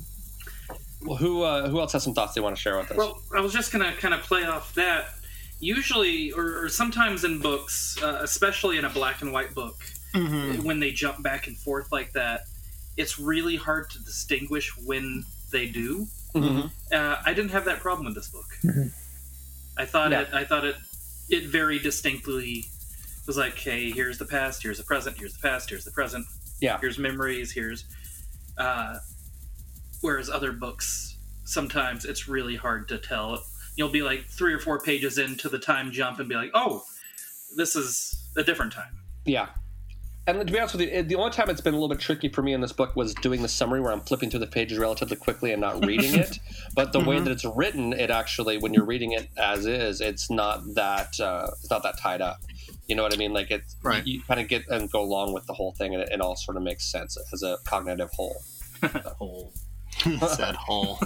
[1.04, 3.20] well, who uh, who else has some thoughts they want to share with us Well,
[3.34, 5.06] I was just gonna kind of play off that.
[5.58, 9.76] Usually, or, or sometimes in books, uh, especially in a black and white book,
[10.14, 10.64] Mhm.
[10.64, 12.42] when they jump back and forth like that,
[12.96, 16.06] it's really hard to distinguish when they do.
[16.34, 16.70] Mhm.
[16.92, 18.46] Uh, I didn't have that problem with this book.
[19.76, 20.22] I thought Yeah.
[20.22, 20.28] it.
[20.32, 20.76] I thought it.
[21.28, 22.64] It very distinctly
[23.26, 26.26] was like, hey, here's the past, here's the present, here's the past, here's the present.
[26.60, 26.78] Yeah.
[26.80, 27.52] Here's memories.
[27.52, 27.84] Here's.
[28.58, 28.98] Uh,
[30.00, 33.42] whereas other books, sometimes it's really hard to tell.
[33.76, 36.84] You'll be like three or four pages into the time jump and be like, oh,
[37.56, 38.98] this is a different time.
[39.24, 39.48] Yeah.
[40.26, 42.28] And to be honest with you, the only time it's been a little bit tricky
[42.28, 44.78] for me in this book was doing the summary where I'm flipping through the pages
[44.78, 46.38] relatively quickly and not reading it.
[46.76, 47.24] But the way Mhm.
[47.24, 51.48] that it's written, it actually, when you're reading it as is, it's not that uh,
[51.60, 52.38] it's not that tied up.
[52.86, 53.32] You know what I mean?
[53.32, 54.06] Like it's Right.
[54.06, 56.36] you kind of get and go along with the whole thing, and it, it all
[56.36, 58.42] sort of makes sense as a cognitive whole.
[59.18, 59.52] whole.
[60.28, 60.98] Said whole.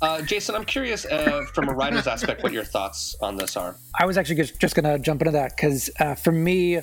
[0.00, 3.76] Uh, Jason, I'm curious uh, from a writer's aspect what your thoughts on this are.
[3.98, 6.80] I was actually just, just going to jump into that because uh, for me,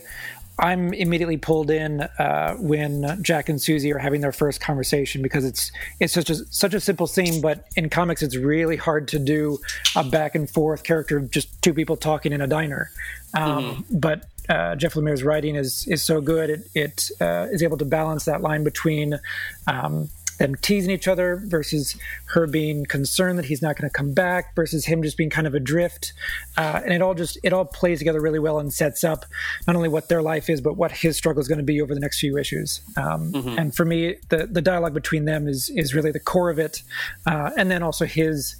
[0.59, 5.45] I'm immediately pulled in uh, when Jack and Susie are having their first conversation because
[5.45, 9.19] it's it's such a such a simple scene, but in comics it's really hard to
[9.19, 9.57] do
[9.95, 12.91] a back and forth character of just two people talking in a diner.
[13.33, 17.77] Um, But uh, Jeff Lemire's writing is is so good; it it uh, is able
[17.77, 19.19] to balance that line between
[19.67, 20.09] um,
[20.41, 24.55] them teasing each other versus her being concerned that he's not going to come back
[24.55, 26.13] versus him just being kind of adrift.
[26.57, 29.25] Uh, and it all just it all plays together really well and sets up
[29.67, 31.93] not only what their life is but what his struggle is going to be over
[31.93, 32.81] the next few issues.
[32.97, 33.57] Um, Mhm.
[33.57, 36.81] And for me, the the dialogue between them is is really the core of it,
[37.25, 38.55] uh, and then also his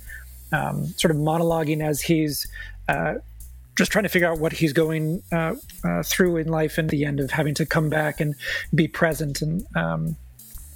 [0.51, 2.47] um, sort of monologuing as he's.
[2.88, 3.15] Uh,
[3.77, 5.55] just trying to figure out what he's going uh,
[5.86, 8.36] uh, through in life and the end of having to come back and
[8.75, 10.17] be present and um,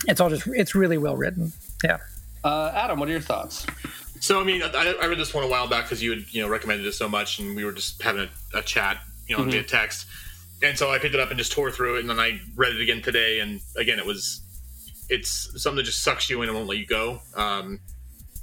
[0.08, 1.52] it's all just it's really well written
[1.84, 1.98] yeah
[2.44, 3.66] uh, adam what are your thoughts
[4.22, 6.42] So I mean, I, I read this one a while back because you had you
[6.42, 9.44] know recommended it so much, and we were just having a, a chat, you know,
[9.44, 9.52] Mhm.
[9.52, 10.08] via text.
[10.64, 12.74] And so I picked it up and just tore through it, and then I read
[12.74, 14.42] it again today, and again, it was
[15.10, 17.20] it's something that just sucks you in and won't let you go.
[17.36, 17.80] Um,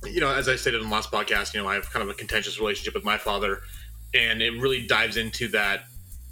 [0.05, 2.09] you know, as I stated in the last podcast, you know, I have kind of
[2.11, 3.63] a contentious relationship with my father,
[4.15, 5.85] and it really dives into that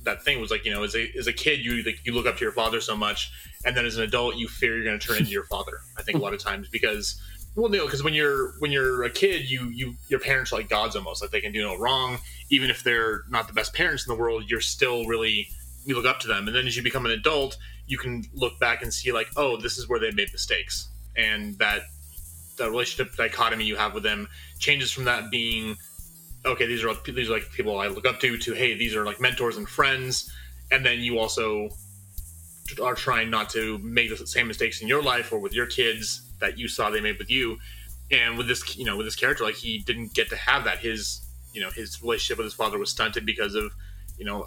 [0.04, 2.26] that thing was like you know as a as a kid you like you look
[2.26, 3.32] up to your father so much
[3.64, 6.02] and then as an adult you fear you're going to turn into your father i
[6.02, 7.20] think a lot of times because
[7.56, 10.68] well no because when you're when you're a kid you you your parents are like
[10.68, 12.18] gods almost like they can do no wrong.
[12.48, 15.48] Even if they're not the best parents in the world you're still really
[15.84, 16.46] you look up to them.
[16.46, 17.56] And then as you become an adult
[17.86, 20.88] you can look back and see like oh this is where they made mistakes.
[21.16, 21.82] And that
[22.56, 25.76] the relationship dichotomy you have with them changes from that being
[26.44, 29.04] okay these are these are like people i look up to to hey these are
[29.04, 30.30] like mentors and friends.
[30.72, 31.70] And then you also
[32.78, 36.22] are trying not to make the same mistakes in your life or with your kids
[36.38, 37.58] that you saw they made with you.
[38.12, 40.78] And with this you know with this character like he didn't get to have that.
[40.78, 43.72] His you know his relationship with his father was stunted because of
[44.18, 44.46] you know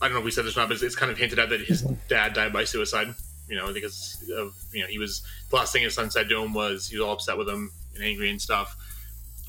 [0.00, 1.48] i don't know if we said this or not but it's, kind of hinted at
[1.50, 3.14] that his dad died by suicide
[3.48, 6.42] you know because of you know he was the last thing his son said to
[6.42, 8.74] him was he was all upset with him and angry and stuff.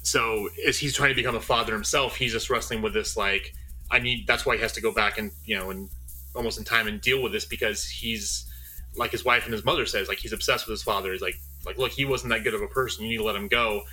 [0.01, 3.53] So as he's trying to become a father himself he's just wrestling with this like
[3.89, 5.89] i need that's why he has to go back and you know and
[6.35, 8.49] almost in time and deal with this because he's
[8.95, 11.11] like his wife and his mother says like he's obsessed with his father.
[11.11, 13.03] He's like like look he wasn't that good of a person.
[13.03, 13.83] You need to let him go.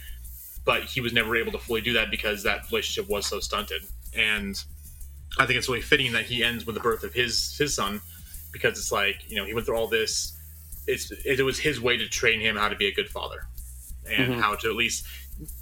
[0.64, 3.82] But he was never able to fully do that because that relationship was so stunted.
[4.16, 4.56] And
[5.38, 8.00] i think it's really fitting that he ends with the birth of his his son
[8.52, 10.36] because it's like you know he went through all this.
[10.86, 13.46] It's it was his way to train him how to be a good father
[14.10, 14.40] and Mhm.
[14.40, 15.06] how to at least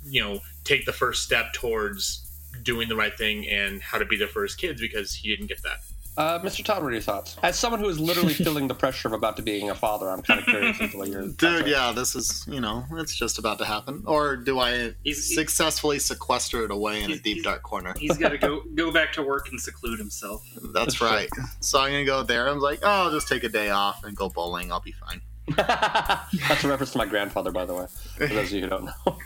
[0.05, 2.25] you know take the first step towards
[2.63, 5.47] doing the right thing and how to be there for his kids because he didn't
[5.49, 5.79] get that
[6.19, 9.09] uh, mr todd what are your thoughts as someone who is literally feeling the pressure
[9.09, 11.69] of about to being a father i'm kind of curious as to what your Dude,
[11.69, 14.03] yeah, this is, you know, it's just about to happen.
[14.07, 17.95] Or do I he's, successfully sequester it away in a deep, dark corner?
[17.97, 20.43] He's got to go go back to work and seclude himself.
[20.75, 21.29] That's right.
[21.61, 22.49] So I'm going to go there.
[22.49, 24.73] I'm like, oh, I'll just take a day off and go bowling.
[24.73, 25.21] I'll be fine.
[25.57, 27.87] that's a reference to my grandfather by the way
[28.19, 29.17] for those of you who don't know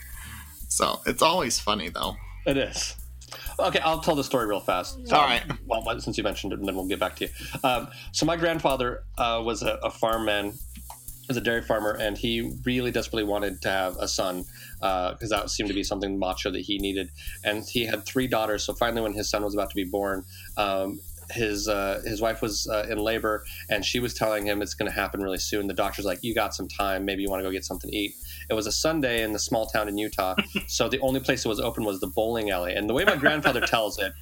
[0.69, 2.17] So it's always funny, though.
[2.47, 2.95] It is.
[3.59, 4.99] Okay, I'll tell the story real fast.
[5.13, 5.43] All right.
[5.67, 7.31] Well, since you mentioned it, and then we'll get back to you.
[7.65, 10.55] Um, so my grandfather uh, was a, a farm man,
[11.29, 14.45] was a dairy farmer, and he really desperately wanted to have a son
[14.81, 17.09] because that seemed to be something macho that he needed.
[17.45, 18.65] And he had three daughters.
[18.65, 20.25] So finally, when his son was about to be born,
[20.57, 24.75] um, his uh, his wife was uh, in labor, and she was telling him it's
[24.75, 25.67] going to happen really soon.
[25.67, 27.05] The doctor's like, "You got some time.
[27.05, 28.15] Maybe you want to go get something to eat."
[28.53, 30.37] It was a Sunday in the small town in Utah,
[30.67, 32.75] so the only place that was open was the bowling alley.
[32.75, 34.13] And the way my grandfather tells it,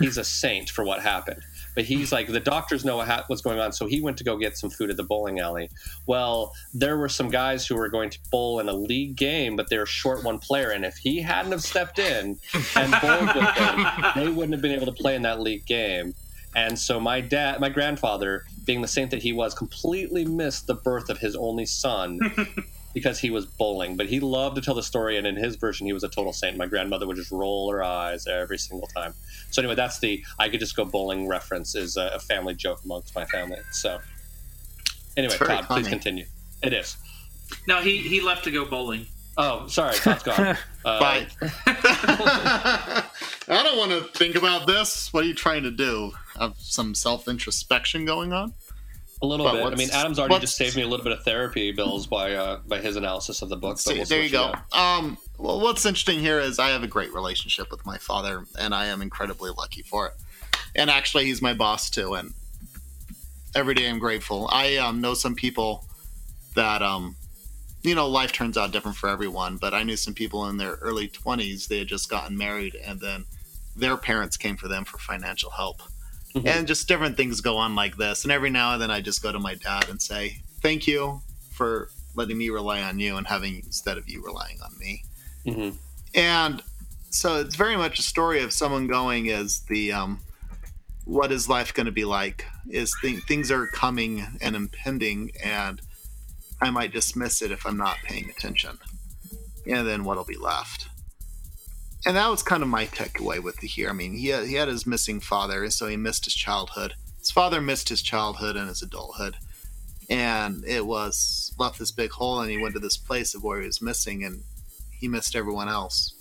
[0.00, 1.42] he's a saint for what happened.
[1.76, 4.24] But he's like, the doctors know what ha- what's going on, so he went to
[4.24, 5.70] go get some food at the bowling alley.
[6.06, 9.70] Well, there were some guys who were going to bowl in a league game, but
[9.70, 12.36] they were short one player, and if he hadn't have stepped in
[12.74, 16.14] and bowled with them, they wouldn't have been able to play in that league game.
[16.56, 20.74] And so my dad, my grandfather, being the saint that he was, completely missed the
[20.74, 22.18] birth of his only son
[22.94, 23.96] because he was bowling.
[23.96, 26.32] But he loved to tell the story, and in his version, he was a total
[26.32, 26.56] saint.
[26.56, 29.14] My grandmother would just roll her eyes every single time.
[29.50, 32.80] So anyway, that's the I could just go bowling reference is a, a family joke
[32.84, 33.58] amongst my family.
[33.72, 33.98] So
[35.16, 36.24] anyway, It's very Todd, please continue.
[36.62, 36.96] It is.
[37.66, 39.06] No, he he left to go bowling.
[39.36, 40.56] Oh, sorry, Todd's gone.
[40.84, 41.26] Uh, Bye.
[41.66, 43.02] I
[43.48, 45.12] don't want to think about this.
[45.12, 46.12] What are you trying to do?
[46.38, 48.54] Have some self introspection going on?
[49.20, 49.72] A little But bit.
[49.72, 52.60] I mean, Adam's already just saved me a little bit of therapy bills by uh,
[52.68, 53.78] by his analysis of the book.
[53.78, 54.52] See, we'll there you go.
[54.72, 58.72] Um, well, what's interesting here is I have a great relationship with my father, and
[58.72, 60.12] I am incredibly lucky for it.
[60.76, 62.32] And actually, he's my boss too, and
[63.54, 64.48] every day I'm grateful.
[64.52, 65.84] I um, know some people
[66.54, 67.16] that, um,
[67.82, 70.74] you know, life turns out different for everyone, but I knew some people in their
[70.74, 73.24] early 20s, they had just gotten married, and then
[73.74, 75.82] their parents came for them for financial help.
[76.46, 78.24] And just different things go on like this.
[78.24, 81.20] And every now and then I just go to my dad and say, Thank you
[81.52, 85.04] for letting me rely on you and having instead of you relying on me.
[85.46, 85.76] Mm-hmm.
[86.14, 86.62] And
[87.10, 90.20] so it's very much a story of someone going is the um,
[91.04, 92.44] what is life going to be like?
[92.68, 95.80] Is th- things are coming and impending, and
[96.60, 98.78] I might dismiss it if I'm not paying attention.
[99.66, 100.88] And then what'll be left?
[102.08, 103.90] And that was kind of my takeaway with the here.
[103.90, 106.94] I mean, he had, he had his missing father, so he missed his childhood.
[107.18, 109.36] His father missed his childhood and his adulthood.
[110.08, 113.60] And it was left this big hole, and he went to this place of where
[113.60, 114.42] he was missing, and
[114.90, 116.14] he missed everyone else.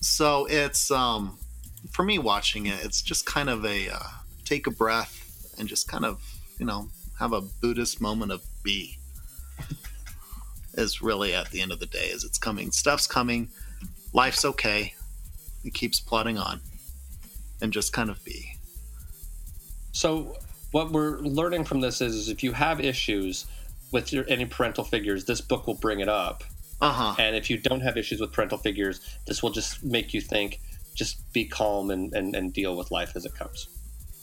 [0.00, 1.38] So it's, um,
[1.90, 3.98] for me watching it, it's just kind of a uh,
[4.46, 6.22] take a breath and just kind of,
[6.58, 6.88] you know,
[7.18, 8.96] have a Buddhist moment of be.
[10.72, 12.70] Is really at the end of the day, as it's coming.
[12.70, 13.50] Stuff's coming.
[14.12, 14.94] Life's okay.
[15.64, 16.60] It keeps plodding on.
[17.60, 18.54] And just kind of be.
[19.92, 20.36] So
[20.70, 23.46] what we're learning from this is, is if you have issues
[23.90, 26.44] with your any parental figures, this book will bring it up.
[26.80, 27.16] Uh-huh.
[27.18, 30.60] And if you don't have issues with parental figures, this will just make you think,
[30.94, 33.68] just be calm and, and, and deal with life as it comes.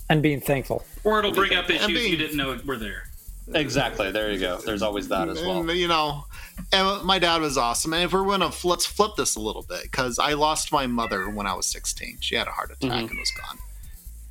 [0.09, 0.85] And being thankful.
[1.03, 3.09] Or it'll bring up issues being- you didn't know were there.
[3.53, 4.11] Exactly.
[4.11, 4.57] There you go.
[4.57, 5.59] There's always that as well.
[5.59, 6.25] And, you know,
[6.71, 7.93] and my dad was awesome.
[7.93, 11.29] And if we're gonna let's flip this a little bit, because I lost my mother
[11.29, 12.17] when I was 16.
[12.21, 13.59] She had a heart attack and was gone,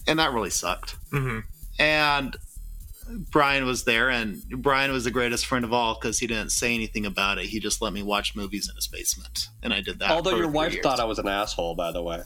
[0.07, 0.97] and that really sucked.
[1.11, 1.41] Mm-hmm.
[1.79, 2.37] And
[3.31, 6.75] Brian was there, and Brian was the greatest friend of all because he didn't say
[6.75, 7.47] anything about it.
[7.47, 10.11] He just let me watch movies in his basement, and I did that.
[10.11, 10.83] Although for your wife years.
[10.83, 12.23] thought I was an asshole, by the way.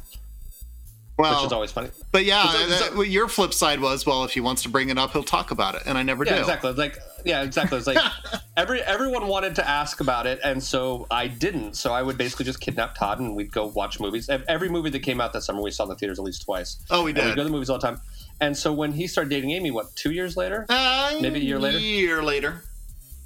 [1.19, 1.91] Well, which is always funny.
[2.13, 4.99] But yeah, so- that- your flip side was, well, if he wants to bring it
[4.99, 6.41] up, he'll talk about it, and I never yeah, do.
[6.41, 6.73] exactly.
[6.73, 7.77] Like, yeah, exactly.
[7.79, 7.99] It's like
[8.57, 11.75] every everyone wanted to ask about it, and so I didn't.
[11.75, 14.31] So I would basically just kidnap Todd, and we'd go watch movies.
[14.31, 16.79] Every movie that came out that summer, we saw in the theaters at least twice.
[16.91, 17.25] Oh, we And did.
[17.27, 18.01] We'd go to the movies all the time.
[18.41, 20.67] And so when he started dating Amy, what two years later?
[21.21, 21.79] Maybe a year later.
[21.79, 22.63] A year later.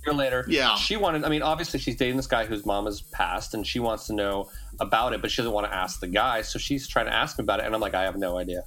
[0.06, 0.44] year later.
[0.48, 0.74] Yeah.
[0.76, 1.24] She wanted.
[1.24, 4.14] I mean, obviously, she's dating this guy whose mom has passed, and she wants to
[4.14, 4.48] know
[4.82, 6.42] about it, but she doesn't want to ask the guy.
[6.42, 8.64] So she's trying to ask him about it, and I'm like, I have no idea.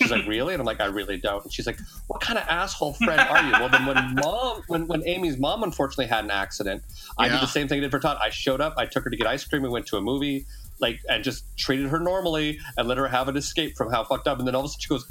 [0.00, 0.54] She's like, really?
[0.54, 1.44] And I'm like, I really don't.
[1.44, 3.52] And she's like, what kind of asshole friend are you?
[3.52, 6.82] Well, then when mom, when when Amy's mom unfortunately had an accident,
[7.18, 8.18] I did the same thing I did for Todd.
[8.20, 8.74] I showed up.
[8.76, 9.62] I took her to get ice cream.
[9.62, 10.46] We went to a movie.
[10.80, 14.28] Like and just treated her normally and let her have an escape from how fucked
[14.28, 14.38] up.
[14.38, 15.04] And then all of a sudden she goes,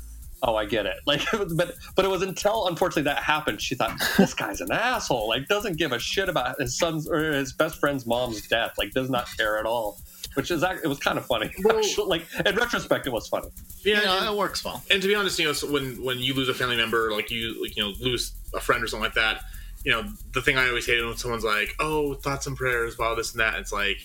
[0.44, 4.00] oh i get it like but but it was until unfortunately that happened she thought
[4.18, 7.80] this guy's an asshole like doesn't give a shit about his son's or his best
[7.80, 10.00] friend's mom's death like does not care at all
[10.38, 12.06] which is it was kind of funny actually.
[12.06, 13.48] like in retrospect it was funny
[13.84, 14.84] Yeah, and, it works well.
[14.92, 17.32] And to be honest, you know, so when when you lose a family member, like
[17.32, 19.42] you like you know lose a friend or something like that,
[19.84, 23.16] you know, the thing I always hate when someone's like, "Oh, thoughts and prayers," while
[23.16, 23.56] this and that.
[23.60, 23.98] It's like,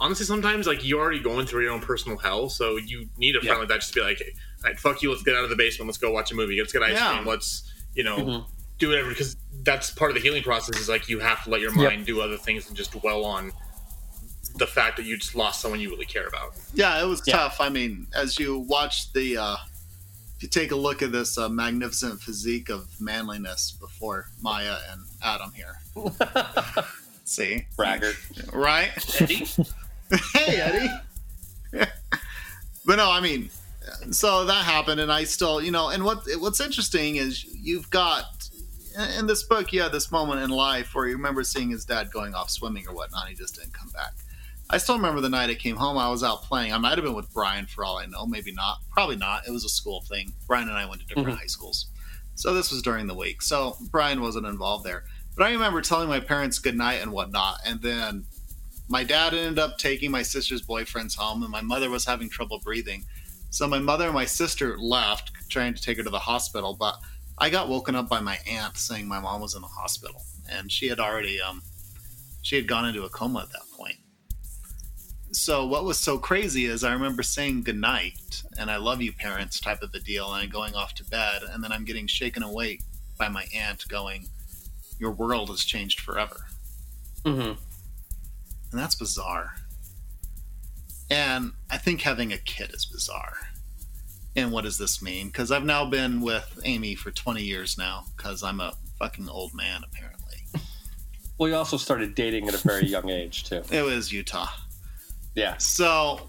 [0.00, 3.40] honestly, sometimes like you're already going through your own personal hell, so you need a
[3.40, 3.58] friend Yeah.
[3.60, 4.32] like that just to be like, hey,
[4.64, 6.58] all right, "Fuck you, let's get out of the basement, let's go watch a movie,
[6.58, 7.14] let's get ice Yeah.
[7.14, 8.46] cream, let's you know." Mhm.
[8.78, 10.76] Do whatever because that's part of the healing process.
[10.80, 11.78] Is like you have to let your Yep.
[11.90, 13.52] mind do other things and just dwell on
[14.56, 16.54] the fact that you just lost someone you really care about.
[16.74, 17.36] Yeah, it was Yeah.
[17.36, 17.60] tough.
[17.60, 19.56] I mean, as you watch the, uh,
[20.36, 25.02] if you take a look at this uh, magnificent physique of manliness before Maya and
[25.22, 25.78] Adam here.
[27.24, 27.66] See?
[27.76, 28.16] braggart
[28.52, 28.90] Right?
[29.20, 29.46] Eddie?
[30.34, 31.86] hey, Eddie.
[32.84, 33.50] but no, I mean,
[34.10, 38.48] so that happened, and I still, you know, and what what's interesting is you've got
[39.18, 42.10] in this book, you had this moment in life where you remember seeing his dad
[42.12, 43.28] going off swimming or whatnot.
[43.28, 44.12] He just didn't come back.
[44.72, 45.98] I still remember the night I came home.
[45.98, 46.72] I was out playing.
[46.72, 48.24] I might have been with Brian for all I know.
[48.24, 48.78] Maybe not.
[48.90, 49.46] Probably not.
[49.46, 50.32] It was a school thing.
[50.46, 51.40] Brian and I went to different Mhm.
[51.40, 51.86] high schools.
[52.36, 53.42] So this was during the week.
[53.42, 55.04] So Brian wasn't involved there.
[55.36, 57.58] But I remember telling my parents good night and whatnot.
[57.66, 58.24] And then
[58.88, 62.58] my dad ended up taking my sister's boyfriends home, and my mother was having trouble
[62.58, 63.04] breathing.
[63.50, 66.74] So my mother and my sister left, trying to take her to the hospital.
[66.74, 66.98] But
[67.36, 70.72] I got woken up by my aunt saying my mom was in the hospital, and
[70.72, 71.62] she had already um,
[72.40, 73.96] she had gone into a coma at that point.
[75.32, 79.58] So what was so crazy is I remember saying goodnight and I love you parents
[79.60, 82.82] type of a deal, and going off to bed, and then I'm getting shaken awake
[83.18, 84.28] by my aunt going,
[84.98, 86.46] "Your world has changed forever."
[87.24, 87.52] mm-hmm.
[88.70, 89.54] And that's bizarre.
[91.10, 93.36] And I think having a kid is bizarre.
[94.34, 95.26] And what does this mean?
[95.26, 99.52] Because I've now been with Amy for 20 years now, because I'm a fucking old
[99.52, 100.38] man, apparently.
[101.38, 104.48] well you also started dating at a very young age too It was Utah.
[105.34, 106.20] Yeah So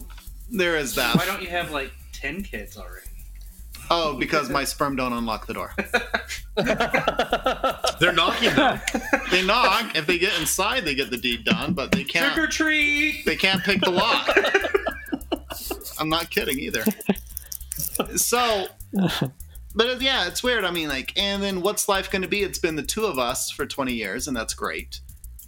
[0.49, 1.15] there is that.
[1.15, 3.07] Why don't you have like 10 kids already?
[3.89, 5.73] Oh, because my sperm don't unlock the door.
[7.99, 8.79] They're knocking though.
[9.29, 9.95] They knock.
[9.95, 12.33] If they get inside, they get the deed done, but they can't.
[12.33, 13.25] Trick or treat!
[13.25, 14.29] They can't pick the lock.
[15.99, 16.83] I'm not kidding either.
[18.15, 18.67] So,
[19.75, 20.63] but it- yeah, it's weird.
[20.65, 22.41] I mean, like, and then what's life going to be?
[22.41, 24.99] It's been the two of us for 20 years, and that's great.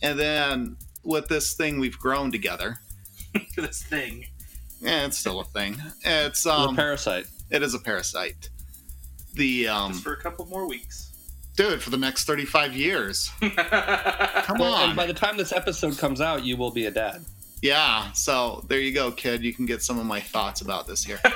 [0.02, 2.80] And then with this thing, we've grown together.
[3.56, 4.26] this thing.
[4.82, 5.78] Yeah, it's still a thing.
[6.04, 8.50] It's The um, parasite it is a parasite.
[9.36, 11.12] The um, Just for a couple more weeks.
[11.56, 13.30] dude, for the next 35 years.
[13.40, 14.90] Come Well, on.
[14.90, 17.24] And by the time this episode comes out, you will be a dad.
[17.62, 19.44] Yeah, so there you go, kid.
[19.44, 21.20] You can get some of my thoughts about this here.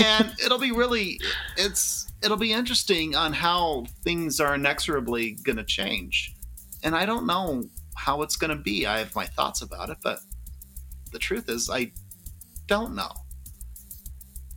[0.00, 1.18] and it'll be really
[1.56, 6.34] it's it'll be interesting on how things are inexorably going to change.
[6.82, 7.64] And I don't know
[7.98, 8.86] how it's going to be.
[8.86, 10.20] I have my thoughts about it, but
[11.12, 11.92] the truth is I
[12.66, 13.12] don't know.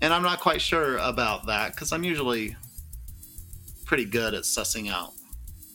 [0.02, 2.56] And I'm not quite sure about that cuz I'm usually
[3.86, 5.14] pretty good at sussing out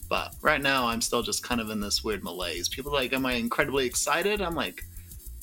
[0.08, 2.68] but right now, I'm still just kind of in this weird malaise.
[2.68, 4.40] People are like, Am I incredibly excited?
[4.40, 4.84] I'm like,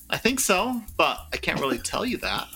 [0.10, 2.48] I think so, but I can't really tell you that.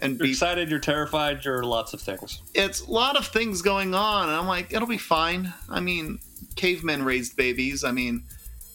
[0.00, 2.40] And You're excited, you're terrified, you're lots of things.
[2.54, 5.52] it's a lot of things going on, and I'm like, it'll be fine.
[5.68, 6.20] I mean,
[6.54, 7.82] cavemen raised babies.
[7.82, 8.22] I mean,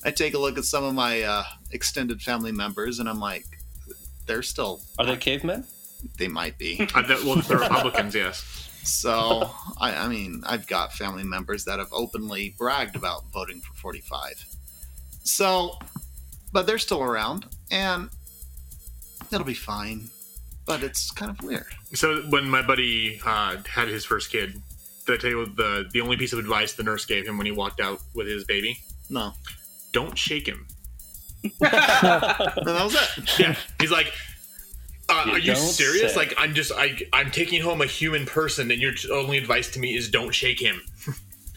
[0.06, 3.46] I take a look at some of my uh, extended family members, and I'm like,
[4.26, 4.82] they're still.
[5.00, 5.66] Are they cavemen?
[6.18, 6.80] They might be.
[6.94, 8.70] Uh, that- well, the Republicans, yes.
[8.84, 9.50] So,
[9.80, 14.46] I, I mean, I've got family members that have openly bragged about voting for 45.
[15.24, 15.78] So,
[16.52, 18.10] but they're still around, and
[19.32, 20.10] it'll be fine.
[20.66, 21.66] But it's kind of weird.
[21.94, 24.62] So when my buddy uh, had his first kid,
[25.06, 27.46] did I tell you the the only piece of advice the nurse gave him when
[27.46, 28.78] he walked out with his baby?
[29.10, 29.34] No.
[29.94, 30.68] Don't shake him.
[31.44, 33.40] and that was it.
[33.40, 34.12] Yeah, he's like,
[35.10, 36.14] uh, You "Are you serious?
[36.14, 36.20] say.
[36.20, 39.80] Like, I'm just I I'm taking home a human person, and your only advice to
[39.80, 40.82] me is don't shake him."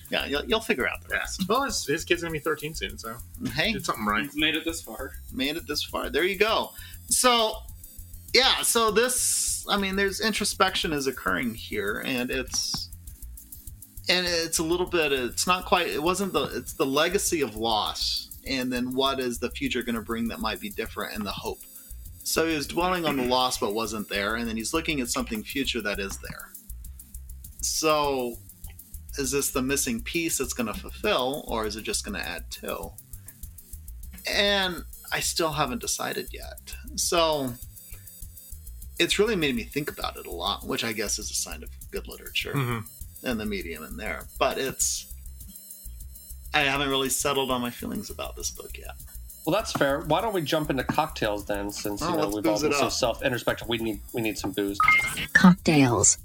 [0.08, 1.48] Yeah, you'll, you'll figure out the rest.
[1.48, 3.16] Well, his, his kid's gonna be 13 soon, so
[3.54, 4.22] Hey, did something right.
[4.22, 5.10] He's made it this far.
[5.32, 6.10] made it this far.
[6.10, 6.70] There you go.
[7.08, 7.54] So,
[8.32, 12.88] yeah, so this, I mean, there's introspection is occurring here, and it's,
[14.08, 17.56] and it's a little bit, it's not quite, it wasn't the, it's the legacy of
[17.56, 21.24] loss, and then what is the future going to bring that might be different, and
[21.26, 21.60] the hope.
[22.22, 25.08] So he was dwelling on the loss but wasn't there, and then he's looking at
[25.08, 26.50] something future that is there.
[27.62, 28.36] So,
[29.18, 32.26] is this the missing piece that's going to fulfill, or is it just going to
[32.28, 32.90] add to?
[34.28, 34.82] and
[35.12, 36.74] I still haven't decided yet.
[36.96, 37.54] So
[38.98, 41.62] it's really made me think about it a lot, which I guess is a sign
[41.62, 42.84] of good literature Mhm.
[43.22, 44.26] and the medium in there.
[44.36, 45.06] But it's
[46.56, 48.92] I haven't really settled on my feelings about this book yet.
[49.44, 50.00] Well, that's fair.
[50.00, 51.70] Why don't we jump into cocktails then?
[51.70, 54.78] Since you Oh, know we've all been so self-introspective, we need we need some booze.
[55.34, 56.18] Cocktails.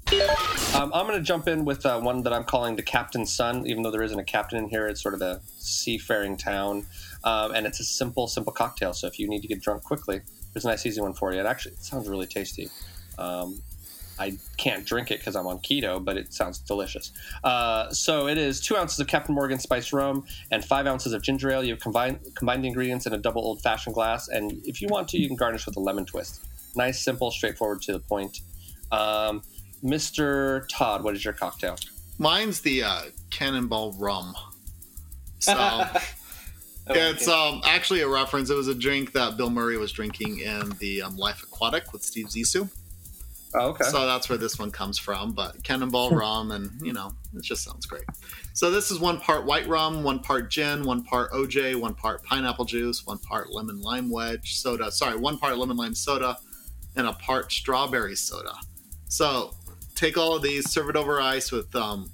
[0.74, 3.64] Um, I'm going to jump in with uh, one that I'm calling the Captain's Son.
[3.66, 6.86] Even though there isn't a captain in here, it's sort of a seafaring town,
[7.24, 8.92] um, and it's a simple, simple cocktail.
[8.94, 10.22] So if you need to get drunk quickly,
[10.52, 11.38] there's a nice, easy one for you.
[11.40, 12.70] It actually it sounds really tasty.
[13.18, 13.62] Um,
[14.18, 17.12] I can't drink it because I'm on keto, but it sounds delicious.
[17.42, 21.22] Uh, so it is two ounces of Captain Morgan spiced rum and five ounces of
[21.22, 21.64] ginger ale.
[21.64, 25.08] You've combined combined the ingredients in a double old fashioned glass, and if you want
[25.08, 26.42] to, you can garnish with a lemon twist.
[26.76, 28.40] Nice, simple, straightforward to the point.
[28.90, 29.42] Um,
[29.82, 30.66] Mr.
[30.68, 31.76] Todd, what is your cocktail?
[32.18, 34.34] Mine's the uh, Cannonball Rum.
[35.40, 35.84] So
[36.88, 38.48] it's um, actually a reference.
[38.48, 42.02] It was a drink that Bill Murray was drinking in the um, Life Aquatic with
[42.02, 42.68] Steve Zissou.
[43.54, 43.84] Oh, okay.
[43.84, 45.32] So that's where this one comes from.
[45.32, 48.04] But Cannonball rum, and you know, it just sounds great.
[48.54, 52.22] So this is one part white rum, one part gin, one part OJ, one part
[52.24, 54.90] pineapple juice, one part lemon lime wedge soda.
[54.90, 56.36] Sorry, one part lemon lime soda,
[56.96, 58.54] and a part strawberry soda.
[59.08, 59.54] So
[59.94, 62.10] take all of these, serve it over ice with um,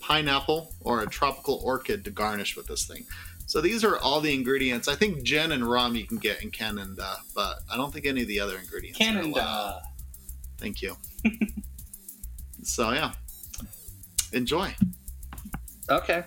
[0.00, 3.04] pineapple or a tropical orchid to garnish with this thing.
[3.52, 4.88] So these are all the ingredients.
[4.88, 8.22] I think gin and rum you can get in Canada, but I don't think any
[8.22, 8.96] of the other ingredients.
[8.96, 9.82] Canada.
[10.56, 10.96] Thank you.
[12.62, 13.12] so yeah,
[14.32, 14.74] enjoy.
[15.90, 16.24] Okay.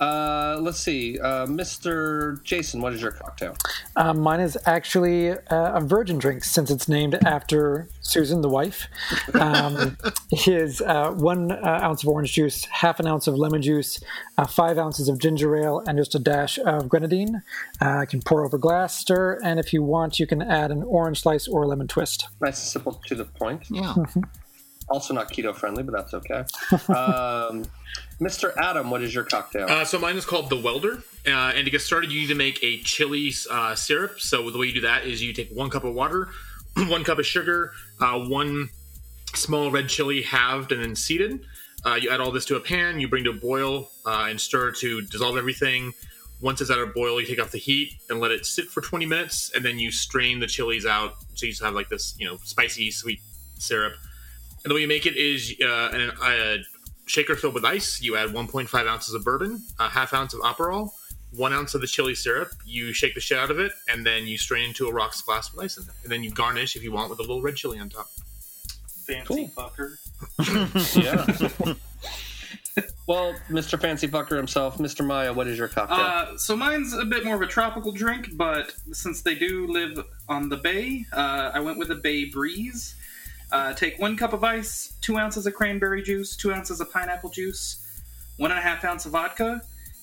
[0.00, 1.18] Uh, let's see.
[1.18, 2.42] Uh, Mr.
[2.42, 3.56] Jason, what is your cocktail?
[3.96, 8.88] Um, mine is actually uh, a virgin drink since it's named after Susan, the wife.
[9.34, 9.96] Um,
[10.46, 14.00] is uh, one uh, ounce of orange juice, half an ounce of lemon juice,
[14.38, 17.42] uh, five ounces of ginger ale, and just a dash of grenadine.
[17.80, 20.82] Uh, you can pour over glass, stir, and if you want, you can add an
[20.82, 22.28] orange slice or a lemon twist.
[22.40, 23.62] Nice and simple to the point.
[23.70, 23.94] Yeah.
[24.88, 26.44] Also not keto friendly, but that's okay.
[26.88, 27.64] Um,
[28.20, 28.56] Mr.
[28.56, 29.66] Adam, what is your cocktail?
[29.68, 32.34] Uh, so mine is called the Welder, uh, and to get started, you need to
[32.34, 34.20] make a chili uh, syrup.
[34.20, 36.28] So the way you do that is you take one cup of water,
[36.76, 38.70] one cup of sugar, uh, one
[39.34, 41.40] small red chili halved and then seeded.
[41.84, 43.00] Uh, you add all this to a pan.
[43.00, 45.92] You bring to a boil uh, and stir to dissolve everything.
[46.40, 48.80] Once it's at a boil, you take off the heat and let it sit for
[48.80, 51.14] 20 minutes, and then you strain the chilies out.
[51.34, 53.20] So you just have like this, you know, spicy sweet
[53.58, 53.94] syrup.
[54.66, 56.56] And the way you make it is uh, an, a
[57.06, 58.02] shaker filled with ice.
[58.02, 60.90] You add 1.5 ounces of bourbon, a half ounce of Aperol,
[61.30, 62.48] one ounce of the chili syrup.
[62.64, 65.52] You shake the shit out of it, and then you strain into a rocks glass
[65.52, 65.90] with ice in it.
[66.02, 68.08] And then you garnish, if you want, with a little red chili on top.
[69.06, 69.98] Fancy fucker.
[70.96, 71.74] yeah.
[73.06, 73.80] well, Mr.
[73.80, 75.06] Fancy Fucker himself, Mr.
[75.06, 76.00] Maya, what is your cocktail?
[76.00, 80.04] Uh, so mine's a bit more of a tropical drink, but since they do live
[80.28, 82.96] on the bay, uh, I went with a Bay Breeze.
[83.52, 87.30] Uh, take one cup of ice, two ounces of cranberry juice, two ounces of pineapple
[87.30, 87.86] juice,
[88.38, 89.60] one and a half ounce of vodka,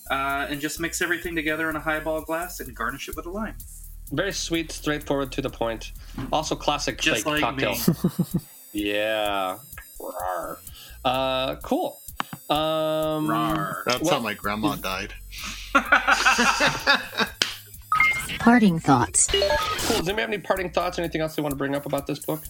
[0.10, 3.30] uh, and just mix everything together in a highball glass and garnish it with a
[3.30, 3.56] lime.
[4.12, 5.91] Very sweet, straightforward, to the point.
[6.32, 7.96] Also, classic Just like, like cocktail.
[8.74, 9.58] yeah.
[10.00, 10.58] Rawr.
[11.04, 12.00] Uh, cool.
[12.50, 13.28] Um,
[13.86, 15.14] That's well- how my grandma died.
[18.39, 19.28] Parting thoughts.
[19.28, 19.39] Cool.
[19.39, 21.00] Does anybody have any parting thoughts?
[21.00, 22.41] Anything else they want to bring up about this book?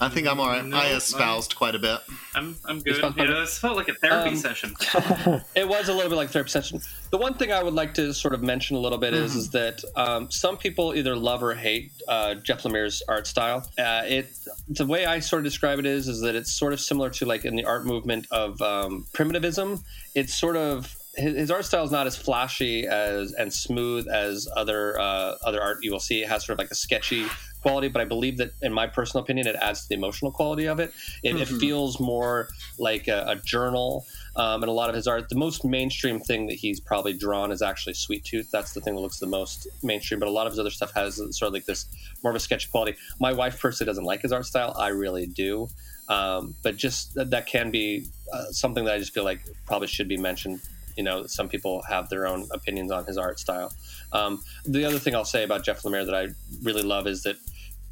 [0.00, 0.64] I think I'm all right.
[0.64, 1.98] No, I espoused quite a bit.
[2.34, 2.96] I'm I'm good.
[2.98, 3.26] fun, fun.
[3.28, 4.74] Yeah, this felt like a therapy Um, session.
[5.56, 6.80] it was a little bit like therapy session.
[7.10, 9.38] The one thing I would like to sort of mention a little bit is, Mm-hmm.
[9.40, 13.68] is that um, some people either love or hate uh, Jeff Lemire's art style.
[13.78, 14.30] Uh, it
[14.68, 17.24] the way I sort of describe it is is that it's sort of similar to
[17.26, 19.82] like in the art movement of um, primitivism.
[20.14, 24.46] It's sort of his, his art style is not as flashy as and smooth as
[24.56, 26.22] other uh, other art you will see.
[26.22, 27.26] It has sort of like a sketchy
[27.68, 30.66] quality, but I believe that, in my personal opinion, it adds to the emotional quality
[30.66, 30.92] of it.
[31.22, 31.60] It, it Mhm.
[31.60, 32.48] feels more
[32.78, 34.04] like a, a journal.
[34.36, 37.50] Um, and a lot of his art, the most mainstream thing that he's probably drawn
[37.50, 38.50] is actually Sweet Tooth.
[38.52, 40.20] That's the thing that looks the most mainstream.
[40.20, 41.86] But a lot of his other stuff has sort of like this
[42.22, 42.96] more of a sketchy quality.
[43.18, 44.74] My wife personally doesn't like his art style.
[44.78, 45.68] I really do.
[46.08, 49.88] Um, but just that, that can be uh, something that I just feel like probably
[49.88, 50.60] should be mentioned.
[50.96, 53.72] You know, some people have their own opinions on his art style.
[54.12, 56.28] Um, the other thing I'll say about Jeff Lemire that I
[56.62, 57.36] really love is that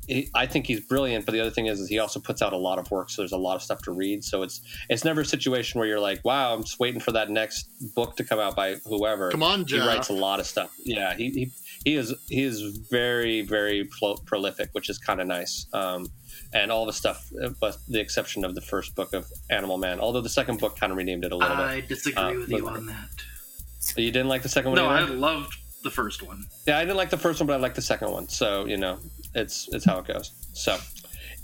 [0.09, 2.53] he, I think he's brilliant, but the other thing is, is he also puts out
[2.53, 4.23] a lot of work, so there's a lot of stuff to read.
[4.25, 7.31] So it's it's never a situation where you're like, wow, I'm just waiting for that
[7.31, 9.31] next book to come out by whoever.
[9.31, 9.83] Come on, Jeff.
[9.83, 10.71] he writes a lot of stuff.
[10.85, 11.51] Yeah, he he,
[11.85, 15.67] he is he is very very pro- prolific, which is kind of nice.
[15.73, 16.09] Um,
[16.53, 17.31] and all the stuff,
[17.61, 20.01] but the exception of the first book of Animal Man.
[20.01, 21.85] Although the second book kind of renamed it a little I bit.
[21.85, 23.09] I disagree Uh, with you on that.
[23.97, 24.79] You didn't like the second one?
[24.79, 25.55] No, I loved
[25.87, 26.45] the first one.
[26.67, 28.29] Yeah, I didn't like the first one, but I like the second one.
[28.29, 28.99] So you know,
[29.35, 30.33] it's it's how it goes.
[30.53, 30.77] So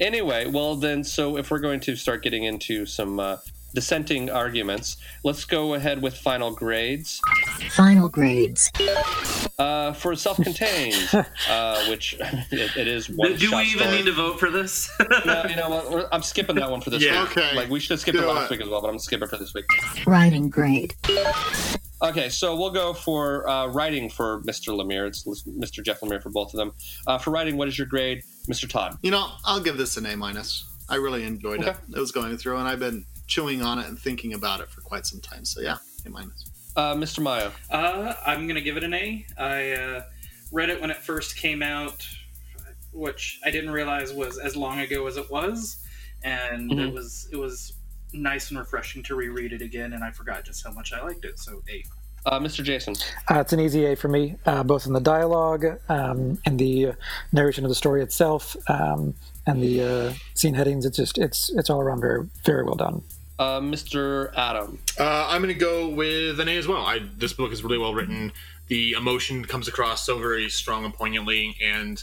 [0.00, 3.36] anyway, well then, so if we're going to start getting into some uh,
[3.74, 7.20] dissenting arguments, let's go ahead with final grades.
[7.70, 8.70] Final grades.
[9.58, 11.08] Uh, for self-contained,
[11.48, 13.36] uh, which it, it is one.
[13.36, 13.96] Do we even story.
[13.96, 14.90] need to vote for this?
[15.26, 16.08] no, you know what?
[16.12, 17.36] I'm skipping that one for this Yeah, week.
[17.36, 17.54] okay.
[17.56, 18.50] Like we should have skipped it last it.
[18.50, 19.64] week as well, but I'm gonna skip it for this week.
[20.06, 20.94] Writing grade.
[22.02, 24.74] Okay, so we'll go for uh, writing for Mr.
[24.76, 25.06] Lemire.
[25.06, 25.84] It's Mr.
[25.84, 26.72] Jeff Lemire for both of them.
[27.06, 28.68] Uh, for writing, what is your grade, Mr.
[28.68, 28.98] Todd?
[29.02, 30.64] You know, I'll give this an A minus.
[30.88, 31.70] I really enjoyed Okay.
[31.70, 31.76] it.
[31.96, 34.82] It was going through, and I've been chewing on it and thinking about it for
[34.82, 35.44] quite some time.
[35.44, 36.44] So yeah, A minus.
[36.76, 37.20] Uh, Mr.
[37.20, 37.50] Maya.
[37.70, 39.24] Uh, I'm gonna give it an A.
[39.38, 40.02] I uh,
[40.52, 42.06] read it when it first came out,
[42.92, 45.78] which I didn't realize was as long ago as it was,
[46.22, 46.92] and it Mhm.
[46.94, 47.72] was it was
[48.12, 49.94] nice and refreshing to reread it again.
[49.94, 51.38] And I forgot just how much I liked it.
[51.38, 51.82] So A.
[52.24, 52.62] Uh, Mr.
[52.62, 52.94] Jason.
[53.30, 56.92] Uh, it's an easy A for me, uh, both in the dialogue um, and the
[57.32, 59.14] narration of the story itself, um,
[59.46, 60.84] and the uh, scene headings.
[60.86, 63.02] It's just it's it's all around very very well done.
[63.38, 64.32] Uh, Mr.
[64.36, 64.78] Adam.
[64.98, 66.84] Uh, I'm going to go with an A as well.
[66.84, 68.32] I, this book is really well written.
[68.68, 72.02] The emotion comes across so very strong and poignantly, and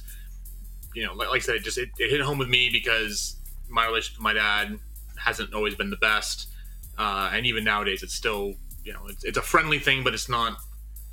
[0.93, 3.37] you know, like, like I said, it just it, it hit home with me because
[3.69, 4.77] my relationship with my dad
[5.17, 6.49] hasn't always been the best,
[6.97, 8.53] uh, and even nowadays, it's still
[8.83, 10.57] you know, it's, it's a friendly thing, but it's not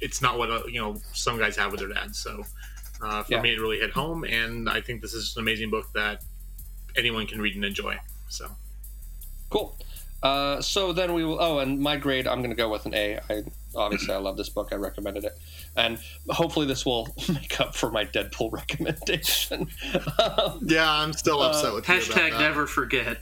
[0.01, 2.19] it's not what uh, you know some guys have with their dads.
[2.19, 2.43] So
[3.03, 3.43] uh, for Yeah.
[3.43, 6.23] me, it really hit home, and I think this is an amazing book that
[6.97, 7.97] anyone can read and enjoy.
[8.29, 8.51] So.
[9.49, 9.79] Cool.
[10.27, 11.39] Uh, so then we will.
[11.41, 13.19] Oh, and my grade, I'm going to go with an A.
[13.31, 13.43] I
[13.77, 14.69] obviously I love this book.
[14.73, 15.39] I recommended it,
[15.77, 15.99] and
[16.31, 19.69] hopefully this will make up for my Deadpool recommendation.
[20.19, 22.41] um, Yeah, I'm still upset with you about Hashtag that.
[22.41, 23.19] never forget.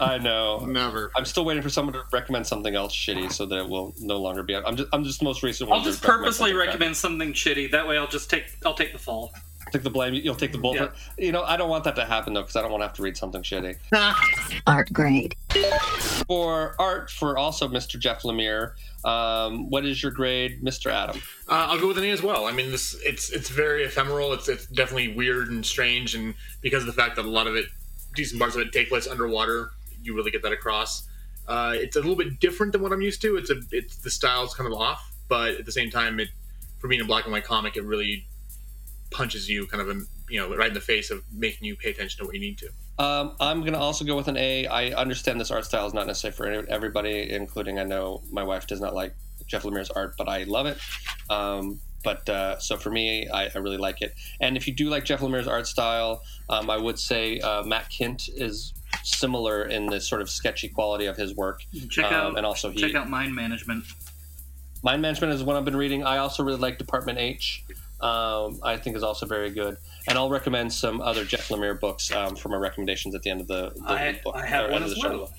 [0.00, 0.60] I know.
[0.66, 1.10] Never.
[1.16, 4.16] I'm still waiting for someone to recommend something else shitty so that it will no
[4.16, 4.54] longer be.
[4.54, 4.88] I'm just.
[4.92, 5.78] I'm just the most recent one.
[5.78, 7.70] I'll just purposely something recommend something shitty.
[7.72, 9.32] That way, I'll just take I'll take the fall.
[9.72, 10.14] Take the blame.
[10.14, 10.76] You'll take the bull.
[10.76, 10.90] Yeah.
[11.18, 12.96] You know, I don't want that to happen though, because I don't want to have
[12.96, 13.76] to read something shitty.
[14.66, 15.34] Art grade.
[16.28, 17.98] For art, for also Mr.
[17.98, 18.72] Jeff Lemire,
[19.04, 20.90] um, what is your grade, Mr.
[20.90, 21.20] Adam?
[21.48, 22.46] Uh, I'll go with an A as well.
[22.46, 24.32] I mean, this it's it's very ephemeral.
[24.32, 27.54] It's it's definitely weird and strange, and because of the fact that a lot of
[27.54, 27.66] it,
[28.14, 29.70] decent parts of it, take place underwater,
[30.02, 31.08] you really get that across.
[31.46, 33.36] Uh, it's a little bit different than what I'm used to.
[33.36, 36.28] It's a it's the style's kind of off, but at the same time, it
[36.78, 38.26] for being a black and white comic, it really
[39.16, 41.90] punches you kind of in, you know right in the face of making you pay
[41.90, 42.68] attention to what you need to.
[43.02, 44.66] Um, I'm going to also go with an A.
[44.66, 48.66] I understand this art style is not necessary for everybody, including I know my wife
[48.66, 49.14] does not like
[49.46, 50.78] Jeff Lemire's art, but I love it.
[51.30, 54.14] Um, but uh, so for me, I, I really like it.
[54.40, 57.90] And if you do like Jeff Lemire's art style, um, I would say uh, Matt
[57.90, 61.62] Kindt is similar in the sort of sketchy quality of his work.
[61.90, 63.84] Check Um, out and also he check out Mind Management.
[64.82, 66.04] Mind Management is one I've been reading.
[66.04, 67.64] I also really like Department H.
[68.00, 69.76] Um, I think is also very good,
[70.06, 73.40] and I'll recommend some other Jeff Lemire books um, for my recommendations at the end
[73.40, 74.36] of the, the I- book.
[74.36, 75.08] I have one end of as show.
[75.08, 75.32] well.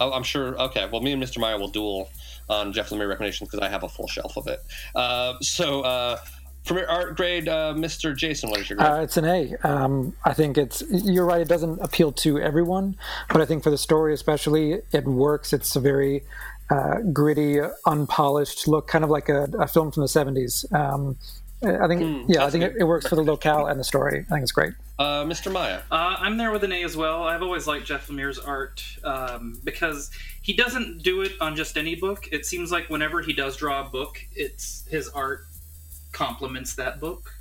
[0.00, 0.60] Oh, I'm sure.
[0.60, 1.38] Okay, well, me and Mr.
[1.38, 2.08] Meyer will duel
[2.48, 4.60] on Jeff Lemire recommendations because I have a full shelf of it.
[4.94, 6.16] Uh, so, uh,
[6.64, 8.16] from your art grade, uh, Mr.
[8.16, 8.90] Jason, what is your grade?
[8.90, 9.54] Uh, it's an A.
[9.62, 10.82] Um, I think it's.
[10.90, 11.40] You're right.
[11.42, 12.96] It doesn't appeal to everyone,
[13.28, 15.52] but I think for the story, especially, it works.
[15.52, 16.24] It's a very
[16.70, 20.72] uh, gritty, unpolished look, kind of like a, a film from the '70s.
[20.74, 21.16] Um,
[21.62, 24.26] I think, Hmm, yeah, I think it, it works for the locale and the story.
[24.28, 24.74] I think it's great.
[24.98, 25.50] Uh, Mr.
[25.50, 25.80] Maya.
[25.90, 27.22] Uh, I'm there with an A as well.
[27.24, 30.10] I've always liked Jeff Lemire's art um, because
[30.42, 32.28] he doesn't do it on just any book.
[32.30, 35.46] It seems like whenever he does draw a book, it's his art
[36.12, 37.32] complements that book.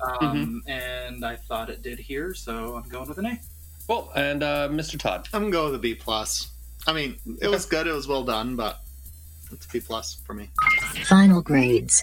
[0.00, 3.40] Um, And I thought it did here, so I'm going with an A.
[3.88, 4.98] Well, And uh, Mr.
[4.98, 5.28] Todd.
[5.32, 6.50] I'm going with a B plus.
[6.86, 7.86] I mean, it was good.
[7.86, 8.80] It was well done, but
[9.52, 10.50] it's B plus for me.
[11.04, 12.02] Final grades.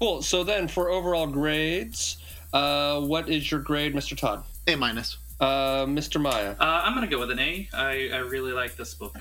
[0.00, 0.22] Cool.
[0.22, 2.18] So then, for overall grades,
[2.52, 4.16] uh, what is your grade, Mr.
[4.16, 4.44] Todd?
[4.66, 5.18] A minus.
[5.40, 6.20] Uh, Mr.
[6.20, 6.54] Maya.
[6.58, 7.68] Uh, I'm going to go with an A.
[7.72, 9.16] I, I really like this book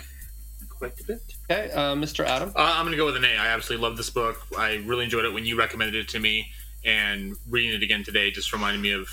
[0.77, 1.21] quite a bit.
[1.49, 2.25] Okay, uh, Mr.
[2.25, 2.49] Adam.
[2.49, 3.35] Uh, I'm going to go with an A.
[3.37, 4.39] I absolutely love this book.
[4.57, 6.51] I really enjoyed it when you recommended it to me,
[6.85, 9.09] and reading it again today just reminded me of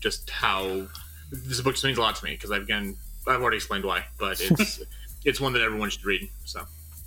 [0.00, 0.86] just how
[1.30, 4.04] this book just means a lot to me because I've again I've already explained why,
[4.18, 4.82] but it's
[5.24, 6.28] it's one that everyone should read.
[6.44, 6.64] So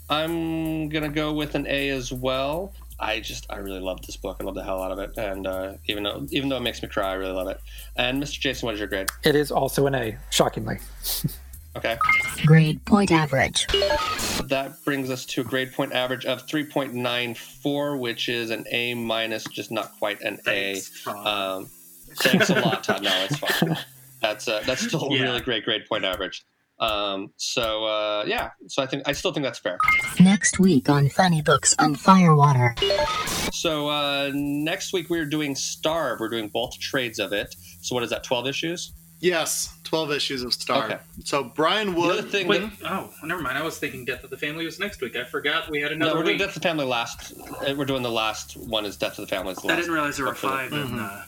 [0.09, 2.73] I'm gonna go with an A as well.
[2.99, 4.37] I just I really love this book.
[4.39, 6.81] I love the hell out of it, and uh, even though even though it makes
[6.81, 7.59] me cry, I really love it.
[7.95, 8.39] And Mr.
[8.39, 9.07] Jason, what is your grade?
[9.23, 10.79] It is also an A, shockingly.
[11.75, 11.95] Okay,
[12.43, 13.67] Grade point average.
[14.45, 19.43] that brings us to a grade point average of 3.94, which is an A minus,
[19.43, 21.11] just not quite an Thanks, A.
[21.11, 21.69] Um,
[22.15, 23.03] thanks a lot, Todd.
[23.03, 23.77] No, it's fine.
[24.23, 25.21] That's uh, that's still a Yeah.
[25.21, 26.43] really great grade point average.
[26.79, 29.77] Um, so uh, yeah, so I think I still think that's fair.
[30.19, 32.75] Next week on Funny Books on Firewater.
[33.51, 36.19] So uh, next week we're doing Starve.
[36.19, 37.55] We're doing both trades of it.
[37.81, 38.23] So what is that?
[38.23, 38.91] Twelve issues.
[39.19, 40.85] Yes, 12 issues of Star.
[40.85, 40.99] Okay.
[41.23, 42.29] So Brian The Wood.
[42.29, 42.47] thing.
[42.47, 43.57] Wait, oh, never mind.
[43.57, 45.15] I was thinking Death of the Family was next week.
[45.15, 46.45] I forgot we had another no, we're doing week.
[46.45, 47.33] Death of the Family last.
[47.67, 49.53] uh, We're doing the last one is Death of the Family.
[49.53, 50.71] is the I last didn't realize there were book for the- five.
[50.71, 51.21] And, uh,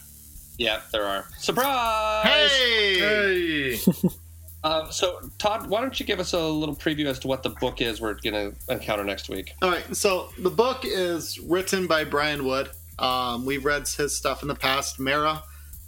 [0.59, 1.25] Yeah, there are.
[1.39, 2.27] Surprise!
[2.51, 3.75] Hey!
[3.77, 3.79] hey,
[4.63, 7.49] Uh, so, Todd, why don't you give us a little preview as to what the
[7.49, 9.53] book is we're going to encounter next week?
[9.61, 12.69] All right, so the book is written by Brian Wood.
[12.97, 15.43] Um, we've read his stuff in the past Mara,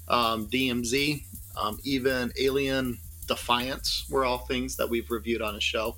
[0.08, 1.24] um, DMZ,
[1.58, 2.98] um, even Alien
[3.28, 5.98] Defiance were all things that we've reviewed on a show.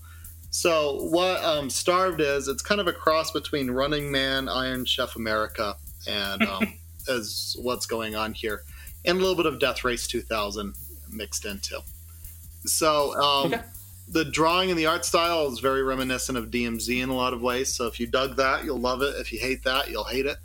[0.49, 5.15] So, what um, Starved is, it's kind of a cross between Running Man, Iron Chef
[5.15, 5.75] America,
[6.07, 6.73] and um,
[7.07, 8.63] is what's going on here.
[9.05, 10.73] And a little bit of Death Race 2000
[11.11, 11.81] mixed into.
[12.65, 13.63] So, um, Okay.
[14.09, 17.41] the drawing and the art style is very reminiscent of DMZ in a lot of
[17.41, 17.73] ways.
[17.73, 19.15] So if you dug that, you'll love it.
[19.17, 20.37] If you hate that, you'll hate it.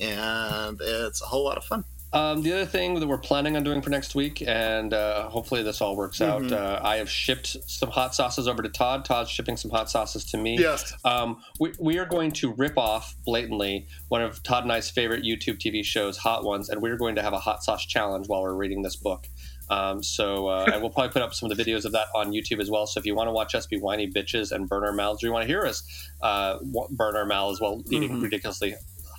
[0.00, 1.84] And it's a whole lot of fun.
[2.12, 5.62] Um, the other thing that we're planning on doing for next week, and uh, hopefully
[5.62, 6.50] this all works out, Mhm.
[6.52, 9.04] uh, I have shipped some hot sauces over to Todd.
[9.04, 10.58] Todd's shipping some hot sauces to me.
[10.58, 10.92] Yes.
[11.04, 15.22] Um, we, we are going to rip off blatantly one of Todd and I's favorite
[15.22, 18.42] YouTube TV shows, Hot Ones, and we're going to have a hot sauce challenge while
[18.42, 19.28] we're reading this book.
[19.70, 22.32] Um, so, uh, and we'll probably put up some of the videos of that on
[22.32, 22.86] YouTube as well.
[22.86, 25.28] So, if you want to watch us be whiny bitches and burn our mouths, or
[25.28, 25.82] you want to hear us
[26.22, 26.58] uh,
[26.90, 28.22] burn our mouths while eating Mhm.
[28.22, 28.72] ridiculously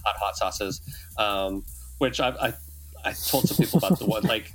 [0.06, 0.82] hot hot sauces,
[1.18, 1.64] um,
[2.00, 2.54] which I, I
[3.06, 4.52] I told some people about the one like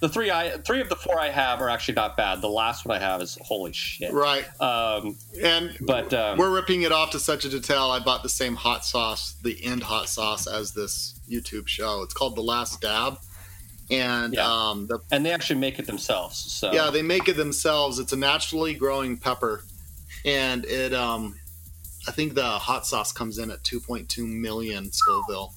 [0.00, 2.40] the three I three of the four I have are actually not bad.
[2.40, 4.12] The last one I have is holy shit.
[4.12, 4.44] Right.
[4.60, 7.90] Um, And but um, we're ripping it off to such a detail.
[7.90, 12.02] I bought the same hot sauce, the end hot sauce, as this YouTube show.
[12.02, 13.18] It's called The Last Dab.
[13.90, 14.46] And Yeah.
[14.46, 16.36] um, the and they actually make it themselves.
[16.38, 17.98] So Yeah, they make it themselves.
[17.98, 19.64] It's a naturally growing pepper,
[20.24, 21.34] and it um,
[22.06, 25.54] I think the hot sauce comes in at 2.2 million Scoville,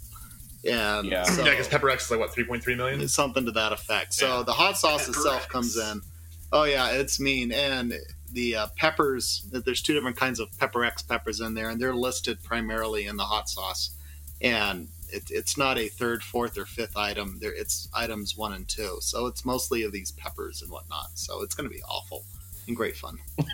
[0.70, 1.24] and Yeah.
[1.24, 3.02] so, yeah, because Pepper X is like what 3.3 million.
[3.02, 4.14] it's something to that effect.
[4.14, 4.44] So Yeah.
[4.44, 5.52] the hot sauce Pepper itself X.
[5.52, 6.02] comes in.
[6.54, 7.94] Oh yeah, it's mean, and
[8.32, 9.46] the uh, peppers.
[9.52, 13.18] There's two different kinds of Pepper X peppers in there, and they're listed primarily in
[13.18, 13.92] the hot sauce,
[14.40, 14.88] and.
[15.12, 17.38] It, it's not a third, fourth, or fifth item.
[17.42, 18.98] There, it's items one and two.
[19.02, 21.10] So it's mostly of these peppers and whatnot.
[21.16, 22.24] So it's going to be awful
[22.68, 23.18] and great fun.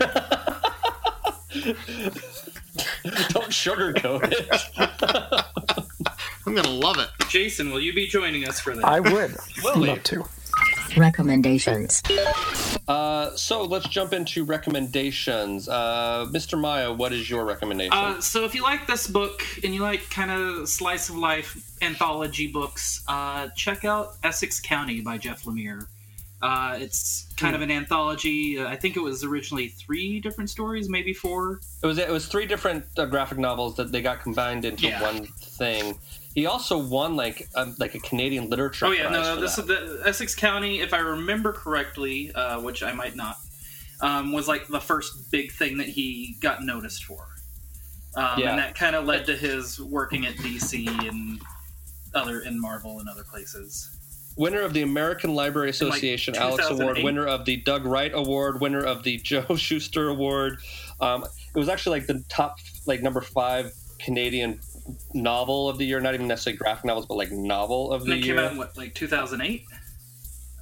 [3.30, 4.48] don't sugarcoat it.
[6.46, 7.08] I'm gonna love it.
[7.28, 8.84] Jason, will you be joining us for that?
[8.84, 9.88] I would Will we?
[9.88, 10.24] love to.
[10.96, 12.02] Recommendations.
[12.88, 15.68] uh, so let's jump into recommendations.
[15.68, 16.58] Uh, Mr.
[16.58, 17.92] Maya, what is your recommendation?
[17.92, 21.56] Uh, so if you like this book and you like kind of slice of life
[21.82, 25.86] anthology books, uh, check out Essex County by Jeff Lemire.
[26.40, 28.60] Uh, it's kind of an anthology.
[28.60, 31.58] Uh, I think it was originally three different stories, maybe four.
[31.82, 35.02] It was it was three different uh, graphic novels that they got combined into Yeah.
[35.02, 35.98] one thing.
[36.34, 38.86] He also won like um, like a Canadian literature.
[38.86, 39.62] Oh yeah, no, this that.
[39.62, 43.36] is the Essex County, if I remember correctly, uh, which I might not,
[44.00, 47.26] um, was like the first big thing that he got noticed for,
[48.14, 48.50] um, Yeah.
[48.50, 51.40] and that kind of led to his working at DC and
[52.14, 53.90] other in Marvel and other places.
[54.36, 58.12] winner of the American Library In, like, Association Alex Award, winner of the Doug Wright
[58.14, 60.58] Award, winner of the Joe Shuster Award.
[61.00, 64.60] Um, it was actually like the top, like number five Canadian
[65.14, 66.00] novel of the year.
[66.00, 68.44] Not even necessarily graphic novels, but like novel of And the it came year.
[68.44, 69.64] out in what, like 2008,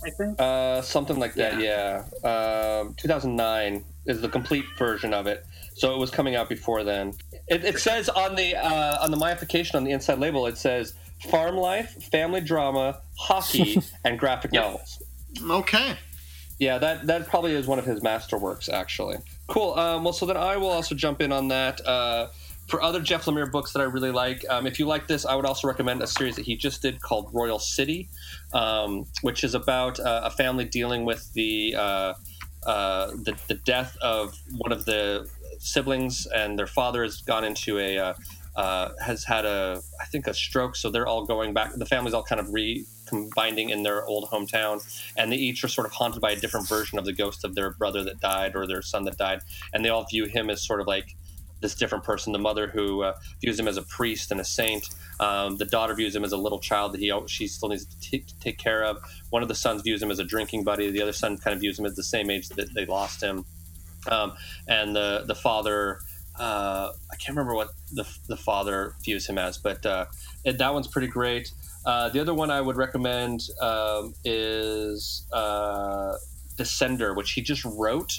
[0.04, 0.40] I think.
[0.40, 2.04] Uh, something like that, yeah.
[2.22, 7.12] Um, 2009 is the complete version of it, so it was coming out before then.
[7.48, 10.94] It, it says on the uh, on the myification on the inside label, it says
[11.30, 15.02] farm life, family drama, hockey, and graphic novels.
[15.42, 15.96] Okay.
[16.58, 19.16] Yeah, that that probably is one of his masterworks, actually.
[19.48, 19.74] Cool.
[19.74, 21.86] Um, well, so then I will also jump in on that.
[21.86, 22.28] Uh,
[22.66, 25.34] for other Jeff Lemire books that I really like, um, if you like this, I
[25.34, 28.08] would also recommend a series that he just did called Royal City,
[28.52, 32.14] um, which is about uh, a family dealing with the, uh,
[32.66, 35.28] uh, the the death of one of the
[35.60, 38.14] siblings, and their father has gone into a uh,
[38.56, 41.72] uh, has had a I think a stroke, so they're all going back.
[41.74, 44.82] The family's all kind of recombining in their old hometown,
[45.16, 47.54] and they each are sort of haunted by a different version of the ghost of
[47.54, 49.42] their brother that died or their son that died,
[49.72, 51.14] and they all view him as sort of like
[51.60, 52.32] this different person.
[52.32, 54.88] The mother who uh, views him as a priest and a saint.
[55.18, 58.00] Um, the daughter views him as a little child that he she still needs to
[58.00, 58.98] t- take care of.
[59.30, 60.90] One of the sons views him as a drinking buddy.
[60.90, 63.44] The other son kind of views him as the same age that they lost him.
[64.08, 64.34] Um,
[64.68, 66.00] and the the father,
[66.38, 70.06] uh, I can't remember what the the father views him as, but uh,
[70.44, 71.50] that one's pretty great.
[71.84, 76.14] Uh, the other one I would recommend um, is uh,
[76.56, 78.12] Descender, which he just wrote,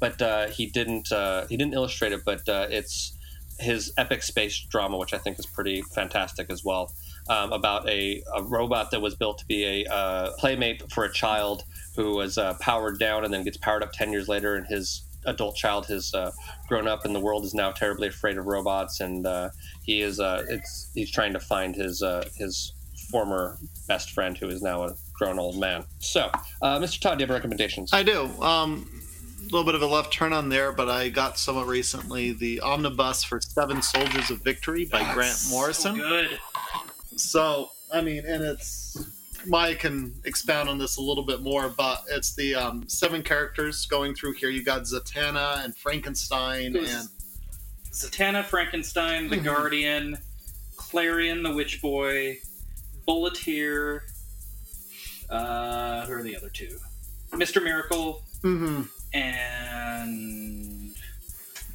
[0.00, 2.24] but uh, he didn't uh, he didn't illustrate it.
[2.24, 3.16] But uh, it's
[3.58, 6.92] his epic space drama, which I think is pretty fantastic as well.
[7.28, 11.12] Um, about a, a robot that was built to be a uh, playmate for a
[11.12, 11.62] child
[11.96, 15.02] who was uh, powered down and then gets powered up 10 years later, and his
[15.24, 16.30] adult child has uh,
[16.68, 19.26] grown up, and the world is now terribly afraid of robots, and
[19.84, 22.02] he is it's he's trying to find his
[22.36, 22.72] his
[23.10, 23.56] former
[23.88, 25.84] best friend who is now a grown old man.
[26.00, 26.30] So,
[26.62, 27.00] Mr.
[27.00, 27.90] Todd, do you have recommendations?
[27.92, 28.28] I do.
[28.42, 28.86] Um,
[29.44, 33.22] little bit of a left turn on there, but I got somewhat recently the omnibus
[33.24, 35.96] for Seven Soldiers of Victory by Grant Morrison.
[35.96, 36.38] good.
[37.16, 38.96] So, I mean, and it's
[39.46, 43.86] Maya can expound on this a little bit more, but it's the um, seven characters
[43.86, 44.48] going through here.
[44.48, 47.08] You got Zatanna and Frankenstein and
[47.92, 49.44] Zatanna, Frankenstein, the Mhm.
[49.44, 50.18] Guardian,
[50.76, 52.38] Clarion, the Witch Boy,
[53.06, 54.04] Bulleteer.
[55.30, 56.78] Uh, who are the other two?
[57.36, 58.88] Mister Miracle Mhm.
[59.14, 60.94] And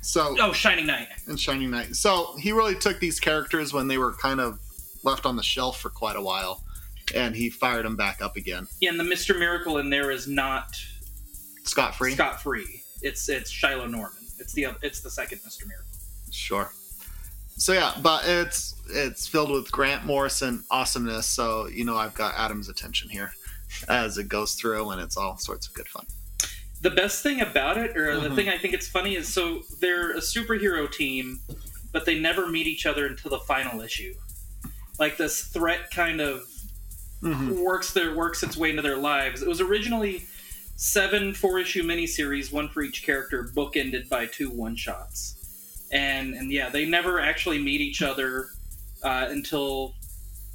[0.02, 1.08] so oh, Shining Knight.
[1.28, 1.96] and Shining Knight.
[1.96, 4.60] So he really took these characters when they were kind of
[5.04, 6.64] left on the shelf for quite a while,
[7.16, 8.68] and he fired them back up again.
[8.82, 10.76] Yeah, and the Mister Miracle in there is not
[11.64, 12.14] Scot free.
[12.14, 12.84] Scott Free.
[13.02, 14.18] It's it's Shiloh Norman.
[14.40, 15.88] It's the it's the second Mister Miracle.
[16.32, 16.72] Sure.
[17.56, 21.28] So yeah, but it's it's filled with Grant Morrison awesomeness.
[21.28, 23.32] So you know I've got Adam's attention here
[23.88, 26.06] as it goes through, and it's all sorts of good fun.
[26.82, 28.36] The best thing about it, or the Mhm.
[28.36, 31.42] thing I think it's funny, is so they're a superhero team,
[31.92, 34.14] but they never meet each other until the final issue.
[34.98, 36.44] Like this threat kind of
[37.22, 39.42] works their works its way into their lives.
[39.42, 40.26] It was originally
[40.78, 45.36] seven four issue miniseries, one for each character, bookended by two one shots.
[45.92, 48.50] And and yeah, they never actually meet each other
[49.04, 49.96] uh, until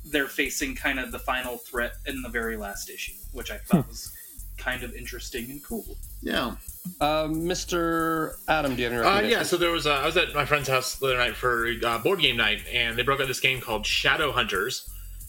[0.07, 3.89] they're facing kind of the final threat in the very last issue, which I thought
[3.89, 4.13] was
[4.57, 5.97] kind of interesting and cool.
[6.23, 6.57] Yeah.
[7.01, 8.35] Uh, Mr.
[8.49, 10.45] Adam, do you have any Uh, yeah, so there was uh, I was at my
[10.45, 13.41] friend's house the other night for uh, board game night, and they broke out this
[13.41, 14.89] game called Shadow Hunters.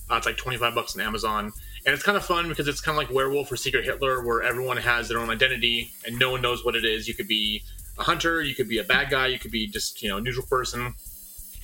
[0.09, 1.51] Uh, it's like twenty five bucks on Amazon,
[1.85, 4.43] and it's kind of fun because it's kind of like Werewolf or Secret Hitler, where
[4.43, 7.07] everyone has their own identity and no one knows what it is.
[7.07, 7.63] You could be
[7.97, 10.21] a hunter, you could be a bad guy, you could be just you know a
[10.21, 10.93] neutral person.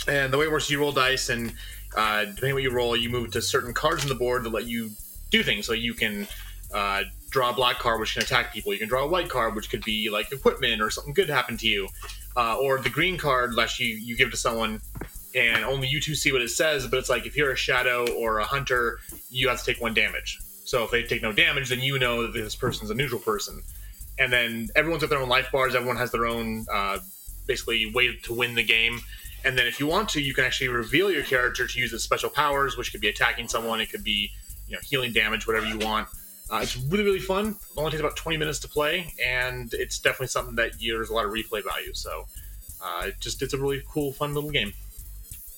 [0.08, 1.54] And the way it works, you roll dice, and
[1.96, 4.66] uh, depending what you roll, you move to certain cards on the board that let
[4.66, 4.92] you
[5.30, 5.68] do things.
[5.68, 6.28] So you can
[6.74, 8.72] uh, draw a black card, which can attack people.
[8.74, 11.58] You can draw a white card, which could be like equipment or something good happen
[11.58, 11.88] to you.
[12.38, 14.82] Uh, or the green card lets you you give to someone,
[15.34, 16.86] and only you two see what it says.
[16.88, 19.00] But it's like if you're a shadow or a hunter,
[19.30, 20.40] you have to take one damage.
[20.64, 23.62] So if they take no damage, then you know that this person's a neutral person.
[24.20, 25.74] And then everyone's got their own life bars.
[25.74, 27.00] Everyone has their own uh,
[27.48, 29.00] basically way to win the game.
[29.44, 32.04] And then if you want to, you can actually reveal your character to use its
[32.04, 34.32] special powers, which could be attacking someone, it could be
[34.68, 36.08] you know healing damage, whatever you want.
[36.52, 37.48] Uh, it's really really fun.
[37.48, 41.10] It only takes about 20 minutes to play, and it's definitely something that you, there's
[41.10, 41.94] a lot of replay value.
[41.94, 42.26] So
[42.84, 44.74] uh, it just it's a really cool, fun little game.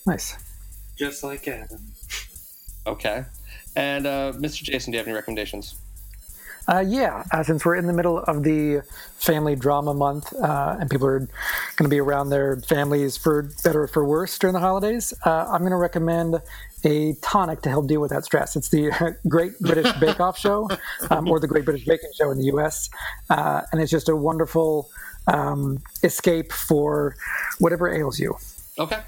[0.05, 0.37] Nice.
[0.95, 1.79] Just like Adam.
[2.85, 3.25] Okay.
[3.75, 4.61] And uh, Mr.
[4.61, 5.75] Jason, do you have any recommendations?
[6.67, 8.81] Uh, yeah, uh, since we're in the middle of the
[9.17, 11.29] family drama month uh, and people are going
[11.83, 15.59] to be around their families for better or for worse during the holidays, uh, I'm
[15.59, 16.41] going to recommend
[16.85, 18.55] a tonic to help deal with that stress.
[18.55, 18.91] It's the
[19.27, 20.69] Great British Bake Off Show,
[21.09, 22.89] um, or the Great British Baking Show in the US.
[23.29, 24.89] Uh, and it's just a wonderful
[25.27, 27.15] um, escape for
[27.59, 28.35] whatever ails you.
[28.79, 28.99] Okay.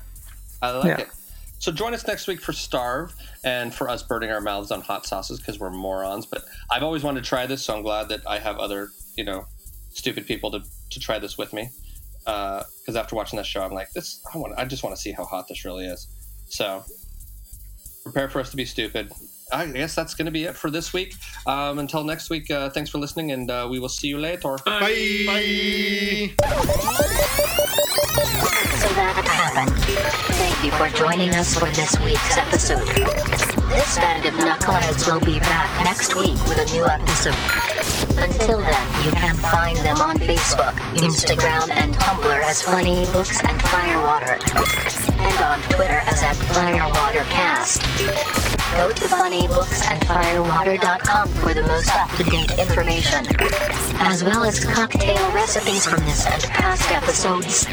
[0.62, 0.98] I like Yeah.
[1.06, 1.10] it.
[1.66, 5.04] So join us next week for Starve and for us burning our mouths on hot
[5.04, 6.28] sauces because we're morons.
[6.28, 9.24] But I've always wanted to try this, so I'm glad that I have other, you
[9.24, 9.48] know,
[9.90, 10.62] stupid people to,
[10.92, 11.70] to try this with me.
[12.28, 14.24] Uh, because after watching this show, I'm like, this.
[14.32, 14.54] I want.
[14.60, 16.08] I just want to see how hot this really is.
[16.50, 16.84] So
[18.04, 19.12] prepare for us to be stupid.
[19.56, 21.16] I guess that's going to be it for this week.
[21.48, 24.58] Um, until next week, uh, thanks for listening, and uh, we will see you later.
[24.66, 26.34] Bye.
[28.96, 29.68] That.
[30.36, 32.86] Thank you for joining us for this week's episode.
[32.88, 37.36] This band of knuckleheads will be back next week with a new episode.
[38.18, 43.62] Until then, you can find them on Facebook, Instagram, and Tumblr as Funny Books and
[43.64, 44.40] Firewater,
[45.12, 48.55] and on Twitter as at FirewaterCast.
[48.76, 53.26] Go to funnybooksandfirewater.com for the most up-to-date information,
[54.02, 57.64] as well as cocktail recipes from this and past episodes.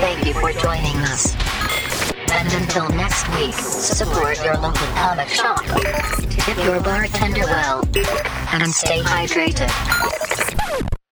[0.00, 1.34] Thank you for joining us.
[2.30, 5.64] And until next week, support your local comic shop,
[6.28, 7.82] tip your bartender well,
[8.52, 9.70] and stay hydrated.